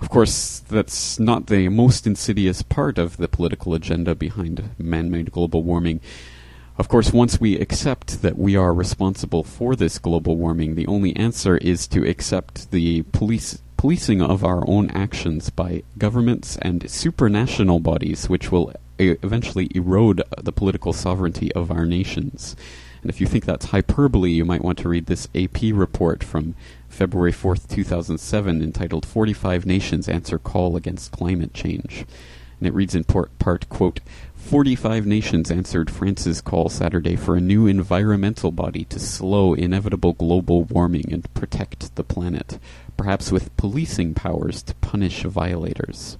Of 0.00 0.10
course, 0.10 0.58
that's 0.68 1.18
not 1.18 1.46
the 1.46 1.68
most 1.68 2.06
insidious 2.06 2.62
part 2.62 2.98
of 2.98 3.16
the 3.16 3.28
political 3.28 3.72
agenda 3.72 4.14
behind 4.14 4.70
man-made 4.78 5.32
global 5.32 5.62
warming. 5.62 6.00
Of 6.78 6.88
course, 6.88 7.12
once 7.12 7.40
we 7.40 7.58
accept 7.58 8.20
that 8.20 8.36
we 8.36 8.56
are 8.56 8.74
responsible 8.74 9.42
for 9.42 9.74
this 9.74 9.98
global 9.98 10.36
warming, 10.36 10.74
the 10.74 10.86
only 10.86 11.16
answer 11.16 11.56
is 11.56 11.86
to 11.88 12.06
accept 12.06 12.70
the 12.70 13.02
police 13.04 13.62
policing 13.76 14.22
of 14.22 14.44
our 14.44 14.68
own 14.68 14.90
actions 14.90 15.50
by 15.50 15.82
governments 15.98 16.56
and 16.62 16.82
supranational 16.84 17.82
bodies, 17.82 18.28
which 18.28 18.50
will 18.50 18.72
eventually 18.98 19.68
erode 19.74 20.22
the 20.42 20.52
political 20.52 20.92
sovereignty 20.92 21.52
of 21.52 21.70
our 21.70 21.84
nations. 21.84 22.56
And 23.02 23.10
if 23.10 23.20
you 23.20 23.26
think 23.26 23.44
that's 23.44 23.66
hyperbole, 23.66 24.30
you 24.30 24.44
might 24.44 24.64
want 24.64 24.78
to 24.78 24.88
read 24.88 25.06
this 25.06 25.28
AP 25.34 25.58
report 25.72 26.24
from 26.24 26.54
February 26.88 27.32
4th, 27.32 27.68
2007, 27.68 28.62
entitled 28.62 29.06
45 29.06 29.66
Nations 29.66 30.08
Answer 30.08 30.38
Call 30.38 30.76
Against 30.76 31.12
Climate 31.12 31.52
Change. 31.52 32.06
And 32.58 32.66
it 32.66 32.74
reads 32.74 32.94
in 32.94 33.04
part, 33.04 33.38
part 33.38 33.68
quote, 33.68 34.00
45 34.34 35.06
nations 35.06 35.50
answered 35.50 35.90
France's 35.90 36.40
call 36.40 36.68
Saturday 36.68 37.16
for 37.16 37.36
a 37.36 37.40
new 37.40 37.66
environmental 37.66 38.50
body 38.50 38.84
to 38.86 38.98
slow 38.98 39.54
inevitable 39.54 40.14
global 40.14 40.64
warming 40.64 41.12
and 41.12 41.32
protect 41.34 41.94
the 41.96 42.04
planet 42.04 42.58
perhaps 42.96 43.30
with 43.30 43.56
policing 43.56 44.14
powers 44.14 44.62
to 44.62 44.74
punish 44.76 45.22
violators. 45.22 46.18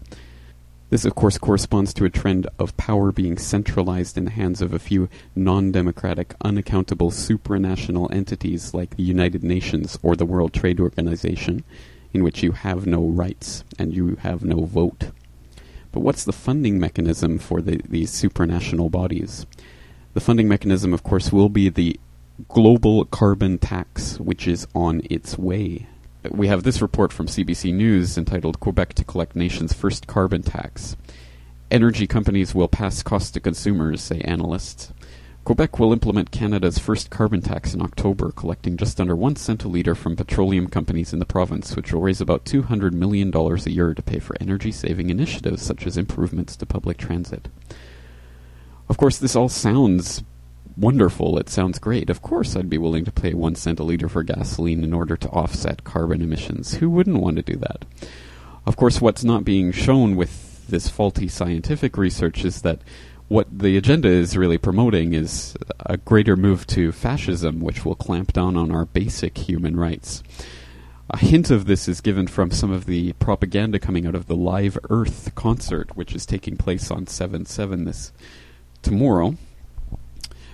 This, 0.88 1.04
of 1.04 1.16
course, 1.16 1.36
corresponds 1.36 1.92
to 1.94 2.04
a 2.04 2.10
trend 2.10 2.46
of 2.60 2.76
power 2.76 3.10
being 3.10 3.38
centralized 3.38 4.16
in 4.16 4.24
the 4.24 4.30
hands 4.30 4.62
of 4.62 4.72
a 4.72 4.78
few 4.78 5.08
non 5.34 5.72
democratic, 5.72 6.34
unaccountable 6.42 7.10
supranational 7.10 8.12
entities 8.14 8.72
like 8.72 8.96
the 8.96 9.02
United 9.02 9.42
Nations 9.42 9.98
or 10.02 10.14
the 10.14 10.24
World 10.24 10.52
Trade 10.52 10.78
Organization, 10.78 11.64
in 12.12 12.22
which 12.22 12.44
you 12.44 12.52
have 12.52 12.86
no 12.86 13.04
rights 13.04 13.64
and 13.78 13.92
you 13.92 14.14
have 14.20 14.44
no 14.44 14.62
vote. 14.62 15.10
But 15.90 16.00
what's 16.00 16.24
the 16.24 16.32
funding 16.32 16.78
mechanism 16.78 17.38
for 17.38 17.60
the, 17.60 17.80
these 17.88 18.12
supranational 18.12 18.88
bodies? 18.88 19.44
The 20.14 20.20
funding 20.20 20.46
mechanism, 20.46 20.94
of 20.94 21.02
course, 21.02 21.32
will 21.32 21.48
be 21.48 21.68
the 21.68 21.98
global 22.48 23.06
carbon 23.06 23.58
tax, 23.58 24.20
which 24.20 24.46
is 24.46 24.68
on 24.72 25.02
its 25.10 25.36
way 25.36 25.88
we 26.30 26.48
have 26.48 26.62
this 26.62 26.82
report 26.82 27.12
from 27.12 27.26
CBC 27.26 27.72
News 27.72 28.16
entitled 28.16 28.60
Quebec 28.60 28.94
to 28.94 29.04
collect 29.04 29.36
nation's 29.36 29.72
first 29.72 30.06
carbon 30.06 30.42
tax. 30.42 30.96
Energy 31.70 32.06
companies 32.06 32.54
will 32.54 32.68
pass 32.68 33.02
costs 33.02 33.30
to 33.32 33.40
consumers, 33.40 34.00
say 34.00 34.20
analysts. 34.20 34.92
Quebec 35.44 35.78
will 35.78 35.92
implement 35.92 36.32
Canada's 36.32 36.78
first 36.78 37.08
carbon 37.08 37.40
tax 37.40 37.72
in 37.72 37.80
October, 37.80 38.32
collecting 38.32 38.76
just 38.76 39.00
under 39.00 39.14
one 39.14 39.36
cent 39.36 39.62
a 39.62 39.68
litre 39.68 39.94
from 39.94 40.16
petroleum 40.16 40.66
companies 40.66 41.12
in 41.12 41.18
the 41.18 41.24
province, 41.24 41.76
which 41.76 41.92
will 41.92 42.00
raise 42.00 42.20
about 42.20 42.44
$200 42.44 42.92
million 42.92 43.32
a 43.34 43.70
year 43.70 43.94
to 43.94 44.02
pay 44.02 44.18
for 44.18 44.36
energy 44.40 44.72
saving 44.72 45.08
initiatives 45.08 45.62
such 45.62 45.86
as 45.86 45.96
improvements 45.96 46.56
to 46.56 46.66
public 46.66 46.98
transit. 46.98 47.48
Of 48.88 48.96
course, 48.96 49.18
this 49.18 49.36
all 49.36 49.48
sounds 49.48 50.24
wonderful. 50.76 51.38
It 51.38 51.48
sounds 51.48 51.78
great. 51.78 52.10
Of 52.10 52.22
course, 52.22 52.56
I'd 52.56 52.70
be 52.70 52.78
willing 52.78 53.04
to 53.04 53.12
pay 53.12 53.34
one 53.34 53.54
cent 53.54 53.80
a 53.80 53.82
litre 53.82 54.08
for 54.08 54.22
gasoline 54.22 54.84
in 54.84 54.92
order 54.92 55.16
to 55.16 55.28
offset 55.30 55.84
carbon 55.84 56.22
emissions. 56.22 56.74
Who 56.74 56.90
wouldn't 56.90 57.20
want 57.20 57.36
to 57.36 57.42
do 57.42 57.56
that? 57.56 57.84
Of 58.66 58.76
course, 58.76 59.00
what's 59.00 59.24
not 59.24 59.44
being 59.44 59.72
shown 59.72 60.16
with 60.16 60.66
this 60.68 60.88
faulty 60.88 61.28
scientific 61.28 61.96
research 61.96 62.44
is 62.44 62.62
that 62.62 62.80
what 63.28 63.46
the 63.58 63.76
agenda 63.76 64.08
is 64.08 64.36
really 64.36 64.58
promoting 64.58 65.12
is 65.12 65.56
a 65.80 65.96
greater 65.96 66.36
move 66.36 66.66
to 66.68 66.92
fascism, 66.92 67.60
which 67.60 67.84
will 67.84 67.96
clamp 67.96 68.32
down 68.32 68.56
on 68.56 68.70
our 68.70 68.84
basic 68.84 69.36
human 69.38 69.76
rights. 69.76 70.22
A 71.10 71.18
hint 71.18 71.50
of 71.50 71.66
this 71.66 71.88
is 71.88 72.00
given 72.00 72.26
from 72.26 72.50
some 72.50 72.72
of 72.72 72.86
the 72.86 73.12
propaganda 73.14 73.78
coming 73.78 74.06
out 74.06 74.16
of 74.16 74.26
the 74.26 74.36
Live 74.36 74.76
Earth 74.90 75.32
concert, 75.34 75.96
which 75.96 76.14
is 76.14 76.26
taking 76.26 76.56
place 76.56 76.90
on 76.90 77.06
7 77.06 77.46
7 77.46 77.84
this 77.84 78.12
tomorrow. 78.82 79.36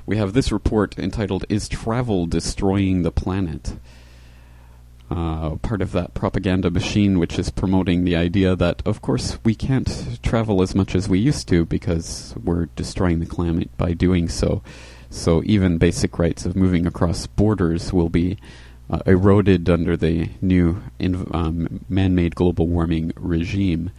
We 0.06 0.16
have 0.16 0.32
this 0.32 0.52
report 0.52 0.98
entitled 0.98 1.44
Is 1.48 1.68
Travel 1.68 2.26
Destroying 2.26 3.02
the 3.02 3.12
Planet? 3.12 3.76
uh, 5.12 5.56
part 5.56 5.82
of 5.82 5.92
that 5.92 6.14
propaganda 6.14 6.70
machine, 6.70 7.18
which 7.18 7.38
is 7.38 7.50
promoting 7.50 8.04
the 8.04 8.16
idea 8.16 8.56
that, 8.56 8.82
of 8.86 9.02
course, 9.02 9.38
we 9.44 9.54
can't 9.54 10.18
travel 10.22 10.62
as 10.62 10.74
much 10.74 10.94
as 10.94 11.08
we 11.08 11.18
used 11.18 11.48
to 11.48 11.64
because 11.66 12.34
we're 12.42 12.66
destroying 12.76 13.20
the 13.20 13.26
climate 13.26 13.70
by 13.76 13.92
doing 13.92 14.28
so. 14.28 14.62
So 15.10 15.42
even 15.44 15.76
basic 15.76 16.18
rights 16.18 16.46
of 16.46 16.56
moving 16.56 16.86
across 16.86 17.26
borders 17.26 17.92
will 17.92 18.08
be 18.08 18.38
uh, 18.88 19.00
eroded 19.04 19.68
under 19.68 19.96
the 19.96 20.30
new 20.40 20.82
inv- 20.98 21.34
um, 21.34 21.84
man-made 21.88 22.34
global 22.34 22.66
warming 22.66 23.12
regime. 23.16 23.90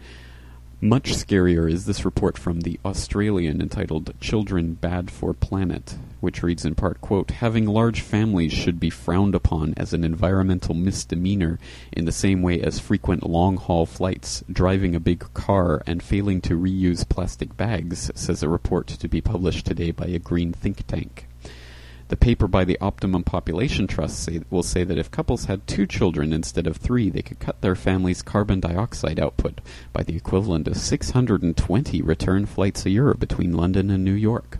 Much 0.84 1.14
scarier 1.14 1.66
is 1.66 1.86
this 1.86 2.04
report 2.04 2.36
from 2.36 2.60
The 2.60 2.78
Australian 2.84 3.62
entitled 3.62 4.12
Children 4.20 4.74
Bad 4.74 5.10
for 5.10 5.32
Planet, 5.32 5.96
which 6.20 6.42
reads 6.42 6.66
in 6.66 6.74
part, 6.74 7.00
quote, 7.00 7.30
Having 7.30 7.64
large 7.64 8.02
families 8.02 8.52
should 8.52 8.78
be 8.78 8.90
frowned 8.90 9.34
upon 9.34 9.72
as 9.78 9.94
an 9.94 10.04
environmental 10.04 10.74
misdemeanor 10.74 11.58
in 11.90 12.04
the 12.04 12.12
same 12.12 12.42
way 12.42 12.60
as 12.60 12.80
frequent 12.80 13.26
long-haul 13.26 13.86
flights, 13.86 14.44
driving 14.52 14.94
a 14.94 15.00
big 15.00 15.24
car, 15.32 15.82
and 15.86 16.02
failing 16.02 16.42
to 16.42 16.60
reuse 16.60 17.08
plastic 17.08 17.56
bags, 17.56 18.10
says 18.14 18.42
a 18.42 18.48
report 18.50 18.86
to 18.86 19.08
be 19.08 19.22
published 19.22 19.64
today 19.64 19.90
by 19.90 20.04
a 20.04 20.18
green 20.18 20.52
think 20.52 20.86
tank. 20.86 21.26
The 22.14 22.26
paper 22.26 22.46
by 22.46 22.64
the 22.64 22.78
Optimum 22.80 23.24
Population 23.24 23.88
Trust 23.88 24.22
say, 24.22 24.42
will 24.48 24.62
say 24.62 24.84
that 24.84 24.98
if 24.98 25.10
couples 25.10 25.46
had 25.46 25.66
two 25.66 25.84
children 25.84 26.32
instead 26.32 26.68
of 26.68 26.76
three, 26.76 27.10
they 27.10 27.22
could 27.22 27.40
cut 27.40 27.60
their 27.60 27.74
family's 27.74 28.22
carbon 28.22 28.60
dioxide 28.60 29.18
output 29.18 29.60
by 29.92 30.04
the 30.04 30.14
equivalent 30.14 30.68
of 30.68 30.76
620 30.76 32.02
return 32.02 32.46
flights 32.46 32.86
a 32.86 32.90
year 32.90 33.12
between 33.14 33.56
London 33.56 33.90
and 33.90 34.04
New 34.04 34.12
York. 34.12 34.58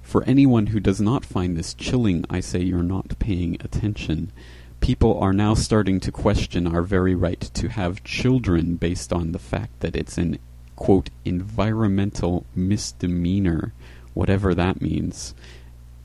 For 0.00 0.24
anyone 0.24 0.68
who 0.68 0.80
does 0.80 1.02
not 1.02 1.26
find 1.26 1.54
this 1.54 1.74
chilling, 1.74 2.24
I 2.30 2.40
say 2.40 2.60
you're 2.60 2.82
not 2.82 3.18
paying 3.18 3.58
attention. 3.60 4.32
People 4.80 5.20
are 5.20 5.34
now 5.34 5.52
starting 5.52 6.00
to 6.00 6.10
question 6.10 6.66
our 6.66 6.80
very 6.80 7.14
right 7.14 7.42
to 7.42 7.68
have 7.68 8.02
children 8.04 8.76
based 8.76 9.12
on 9.12 9.32
the 9.32 9.38
fact 9.38 9.80
that 9.80 9.96
it's 9.96 10.16
an, 10.16 10.38
quote, 10.76 11.10
environmental 11.26 12.46
misdemeanor 12.54 13.74
whatever 14.18 14.52
that 14.52 14.82
means. 14.82 15.32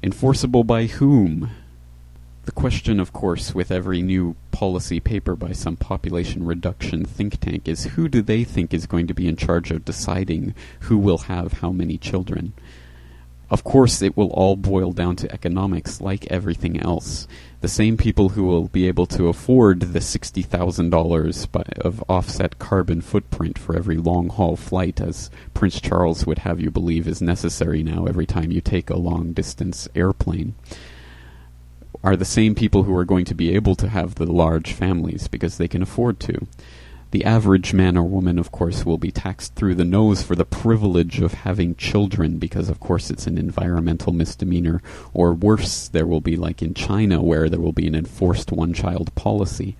Enforceable 0.03 0.65
by 0.65 0.87
whom? 0.87 1.51
The 2.43 2.51
question, 2.51 2.99
of 2.99 3.13
course, 3.13 3.55
with 3.55 3.71
every 3.71 4.01
new 4.01 4.35
policy 4.51 4.99
paper 4.99 5.33
by 5.33 5.53
some 5.53 5.77
population 5.77 6.45
reduction 6.45 7.05
think 7.05 7.39
tank 7.39 7.69
is 7.69 7.85
who 7.85 8.09
do 8.09 8.21
they 8.21 8.43
think 8.43 8.73
is 8.73 8.85
going 8.85 9.07
to 9.07 9.13
be 9.13 9.29
in 9.29 9.37
charge 9.37 9.71
of 9.71 9.85
deciding 9.85 10.55
who 10.81 10.97
will 10.97 11.19
have 11.19 11.53
how 11.53 11.71
many 11.71 11.97
children? 11.97 12.51
Of 13.49 13.63
course, 13.63 14.01
it 14.01 14.17
will 14.17 14.31
all 14.31 14.57
boil 14.57 14.91
down 14.91 15.15
to 15.15 15.31
economics, 15.31 16.01
like 16.01 16.27
everything 16.29 16.77
else. 16.81 17.25
The 17.63 17.69
same 17.69 17.95
people 17.95 18.27
who 18.27 18.43
will 18.43 18.67
be 18.67 18.89
able 18.89 19.05
to 19.05 19.29
afford 19.29 19.79
the 19.79 19.99
$60,000 19.99 21.79
of 21.79 22.03
offset 22.09 22.59
carbon 22.59 22.99
footprint 22.99 23.57
for 23.57 23.73
every 23.73 23.95
long 23.95 24.27
haul 24.27 24.57
flight, 24.57 24.99
as 24.99 25.29
Prince 25.53 25.79
Charles 25.79 26.25
would 26.25 26.39
have 26.39 26.59
you 26.59 26.69
believe 26.69 27.07
is 27.07 27.21
necessary 27.21 27.81
now 27.81 28.03
every 28.03 28.25
time 28.25 28.51
you 28.51 28.59
take 28.59 28.89
a 28.89 28.97
long 28.97 29.31
distance 29.31 29.87
airplane, 29.95 30.55
are 32.03 32.17
the 32.17 32.25
same 32.25 32.53
people 32.53 32.83
who 32.83 32.93
are 32.97 33.05
going 33.05 33.23
to 33.23 33.33
be 33.33 33.55
able 33.55 33.75
to 33.75 33.87
have 33.87 34.15
the 34.15 34.29
large 34.29 34.73
families 34.73 35.29
because 35.29 35.57
they 35.57 35.69
can 35.69 35.81
afford 35.81 36.19
to. 36.19 36.45
The 37.13 37.25
average 37.25 37.75
man 37.75 37.95
or 37.95 38.05
woman, 38.05 38.39
of 38.39 38.51
course, 38.51 38.87
will 38.87 38.97
be 38.97 39.11
taxed 39.11 39.53
through 39.53 39.75
the 39.75 39.85
nose 39.85 40.23
for 40.23 40.35
the 40.35 40.43
privilege 40.43 41.21
of 41.21 41.35
having 41.35 41.75
children 41.75 42.39
because, 42.39 42.69
of 42.69 42.79
course, 42.79 43.11
it's 43.11 43.27
an 43.27 43.37
environmental 43.37 44.11
misdemeanor. 44.11 44.81
Or 45.13 45.35
worse, 45.35 45.87
there 45.87 46.07
will 46.07 46.21
be, 46.21 46.35
like 46.35 46.63
in 46.63 46.73
China, 46.73 47.21
where 47.21 47.49
there 47.49 47.59
will 47.59 47.71
be 47.71 47.85
an 47.85 47.93
enforced 47.93 48.51
one 48.51 48.73
child 48.73 49.13
policy. 49.13 49.77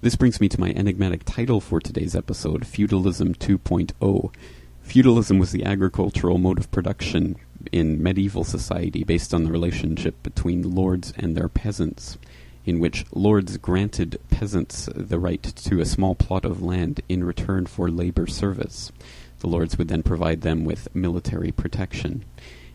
This 0.00 0.16
brings 0.16 0.40
me 0.40 0.48
to 0.48 0.58
my 0.58 0.70
enigmatic 0.70 1.26
title 1.26 1.60
for 1.60 1.78
today's 1.78 2.16
episode 2.16 2.66
Feudalism 2.66 3.34
2.0. 3.34 4.34
Feudalism 4.80 5.38
was 5.38 5.52
the 5.52 5.66
agricultural 5.66 6.38
mode 6.38 6.58
of 6.58 6.70
production 6.70 7.36
in 7.70 8.02
medieval 8.02 8.44
society 8.44 9.04
based 9.04 9.34
on 9.34 9.44
the 9.44 9.52
relationship 9.52 10.22
between 10.22 10.74
lords 10.74 11.12
and 11.18 11.36
their 11.36 11.50
peasants 11.50 12.16
in 12.68 12.78
which 12.78 13.06
lords 13.14 13.56
granted 13.56 14.20
peasants 14.28 14.90
the 14.94 15.18
right 15.18 15.42
to 15.42 15.80
a 15.80 15.86
small 15.86 16.14
plot 16.14 16.44
of 16.44 16.60
land 16.60 17.00
in 17.08 17.24
return 17.24 17.64
for 17.64 17.88
labor 17.88 18.26
service. 18.26 18.92
The 19.38 19.46
lords 19.46 19.78
would 19.78 19.88
then 19.88 20.02
provide 20.02 20.42
them 20.42 20.66
with 20.66 20.94
military 20.94 21.50
protection. 21.50 22.26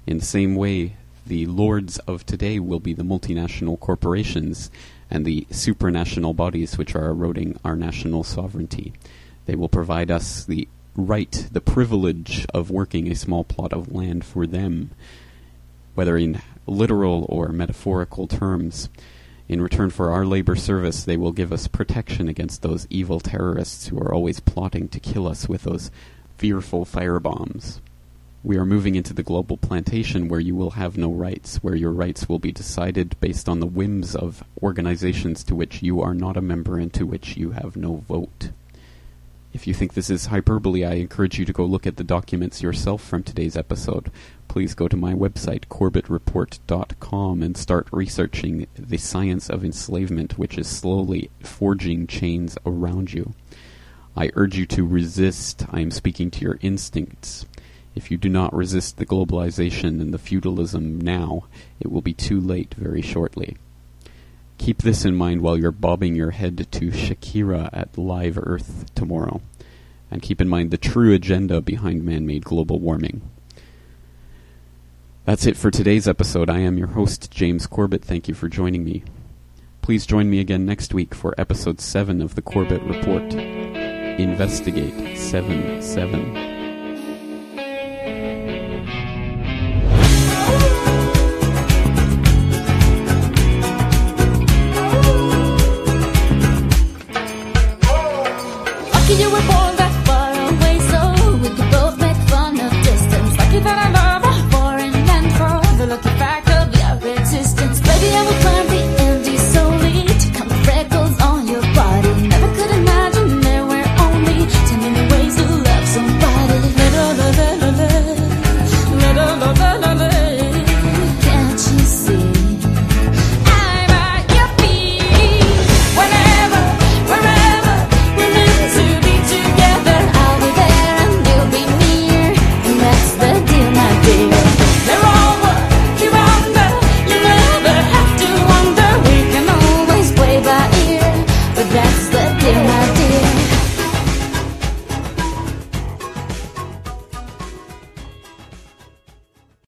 In 0.07 0.17
the 0.17 0.25
same 0.25 0.55
way, 0.55 0.95
the 1.27 1.45
lords 1.45 1.99
of 1.99 2.25
today 2.25 2.57
will 2.57 2.79
be 2.79 2.93
the 2.93 3.03
multinational 3.03 3.79
corporations 3.79 4.71
and 5.11 5.27
the 5.27 5.45
supranational 5.51 6.35
bodies 6.35 6.75
which 6.75 6.95
are 6.95 7.11
eroding 7.11 7.59
our 7.63 7.75
national 7.75 8.23
sovereignty. 8.23 8.93
They 9.45 9.53
will 9.53 9.69
provide 9.69 10.09
us 10.09 10.43
the 10.43 10.67
right, 10.95 11.47
the 11.51 11.61
privilege 11.61 12.47
of 12.51 12.71
working 12.71 13.11
a 13.11 13.15
small 13.15 13.43
plot 13.43 13.71
of 13.71 13.93
land 13.93 14.25
for 14.25 14.47
them, 14.47 14.89
whether 15.93 16.17
in 16.17 16.41
literal 16.65 17.27
or 17.29 17.49
metaphorical 17.49 18.25
terms. 18.25 18.89
In 19.49 19.61
return 19.61 19.89
for 19.89 20.09
our 20.11 20.25
labor 20.25 20.55
service, 20.55 21.03
they 21.03 21.17
will 21.17 21.33
give 21.33 21.51
us 21.51 21.67
protection 21.67 22.29
against 22.29 22.61
those 22.61 22.87
evil 22.89 23.19
terrorists 23.19 23.87
who 23.87 23.99
are 23.99 24.13
always 24.13 24.39
plotting 24.39 24.87
to 24.89 24.99
kill 24.99 25.27
us 25.27 25.49
with 25.49 25.63
those 25.63 25.91
fearful 26.37 26.85
firebombs. 26.85 27.79
We 28.43 28.57
are 28.57 28.65
moving 28.65 28.95
into 28.95 29.13
the 29.13 29.23
global 29.23 29.55
plantation 29.57 30.27
where 30.27 30.39
you 30.39 30.55
will 30.55 30.71
have 30.71 30.97
no 30.97 31.11
rights, 31.11 31.57
where 31.57 31.75
your 31.75 31.91
rights 31.91 32.27
will 32.27 32.39
be 32.39 32.51
decided 32.51 33.15
based 33.21 33.47
on 33.47 33.59
the 33.59 33.65
whims 33.65 34.15
of 34.15 34.43
organizations 34.61 35.43
to 35.45 35.55
which 35.55 35.81
you 35.81 36.01
are 36.01 36.13
not 36.13 36.35
a 36.35 36.41
member 36.41 36.77
and 36.77 36.93
to 36.93 37.05
which 37.05 37.37
you 37.37 37.51
have 37.51 37.77
no 37.77 37.95
vote. 37.95 38.51
If 39.53 39.67
you 39.67 39.73
think 39.73 39.93
this 39.93 40.09
is 40.09 40.25
hyperbole, 40.25 40.83
I 40.83 40.93
encourage 40.93 41.37
you 41.37 41.45
to 41.45 41.53
go 41.53 41.63
look 41.63 41.85
at 41.85 41.97
the 41.97 42.03
documents 42.03 42.63
yourself 42.63 43.03
from 43.03 43.23
today's 43.23 43.55
episode 43.55 44.11
please 44.53 44.75
go 44.75 44.87
to 44.87 44.95
my 44.95 45.15
website, 45.15 45.65
corbettreport.com, 45.65 47.41
and 47.41 47.57
start 47.57 47.87
researching 47.91 48.67
the 48.77 48.99
science 48.99 49.49
of 49.49 49.65
enslavement, 49.65 50.37
which 50.37 50.59
is 50.59 50.67
slowly 50.67 51.31
forging 51.41 52.05
chains 52.05 52.55
around 52.63 53.11
you. 53.11 53.33
I 54.15 54.29
urge 54.35 54.55
you 54.55 54.67
to 54.67 54.85
resist. 54.85 55.65
I 55.71 55.79
am 55.79 55.89
speaking 55.89 56.29
to 56.29 56.41
your 56.41 56.59
instincts. 56.61 57.47
If 57.95 58.11
you 58.11 58.17
do 58.17 58.29
not 58.29 58.53
resist 58.53 58.97
the 58.97 59.07
globalization 59.07 59.99
and 59.99 60.13
the 60.13 60.19
feudalism 60.19 61.01
now, 61.01 61.45
it 61.79 61.91
will 61.91 62.03
be 62.03 62.13
too 62.13 62.39
late 62.39 62.75
very 62.75 63.01
shortly. 63.01 63.57
Keep 64.63 64.83
this 64.83 65.03
in 65.03 65.13
mind 65.13 65.41
while 65.41 65.57
you're 65.57 65.73
bobbing 65.73 66.15
your 66.15 66.31
head 66.31 66.71
to 66.71 66.89
Shakira 66.89 67.69
at 67.73 67.97
Live 67.97 68.37
Earth 68.37 68.85
tomorrow. 68.95 69.41
And 70.09 70.21
keep 70.21 70.39
in 70.39 70.47
mind 70.47 70.71
the 70.71 70.77
true 70.77 71.13
agenda 71.13 71.59
behind 71.59 72.05
man 72.05 72.25
made 72.25 72.45
global 72.45 72.79
warming. 72.79 73.29
That's 75.25 75.45
it 75.45 75.57
for 75.57 75.69
today's 75.69 76.07
episode. 76.07 76.49
I 76.49 76.59
am 76.59 76.77
your 76.77 76.87
host, 76.87 77.29
James 77.29 77.67
Corbett. 77.67 78.05
Thank 78.05 78.29
you 78.29 78.33
for 78.33 78.47
joining 78.47 78.85
me. 78.85 79.03
Please 79.81 80.05
join 80.05 80.29
me 80.29 80.39
again 80.39 80.65
next 80.65 80.93
week 80.93 81.13
for 81.13 81.35
episode 81.37 81.81
7 81.81 82.21
of 82.21 82.35
the 82.35 82.41
Corbett 82.41 82.83
Report. 82.83 83.33
Investigate 83.33 85.17
7 85.17 85.81
7. 85.81 86.52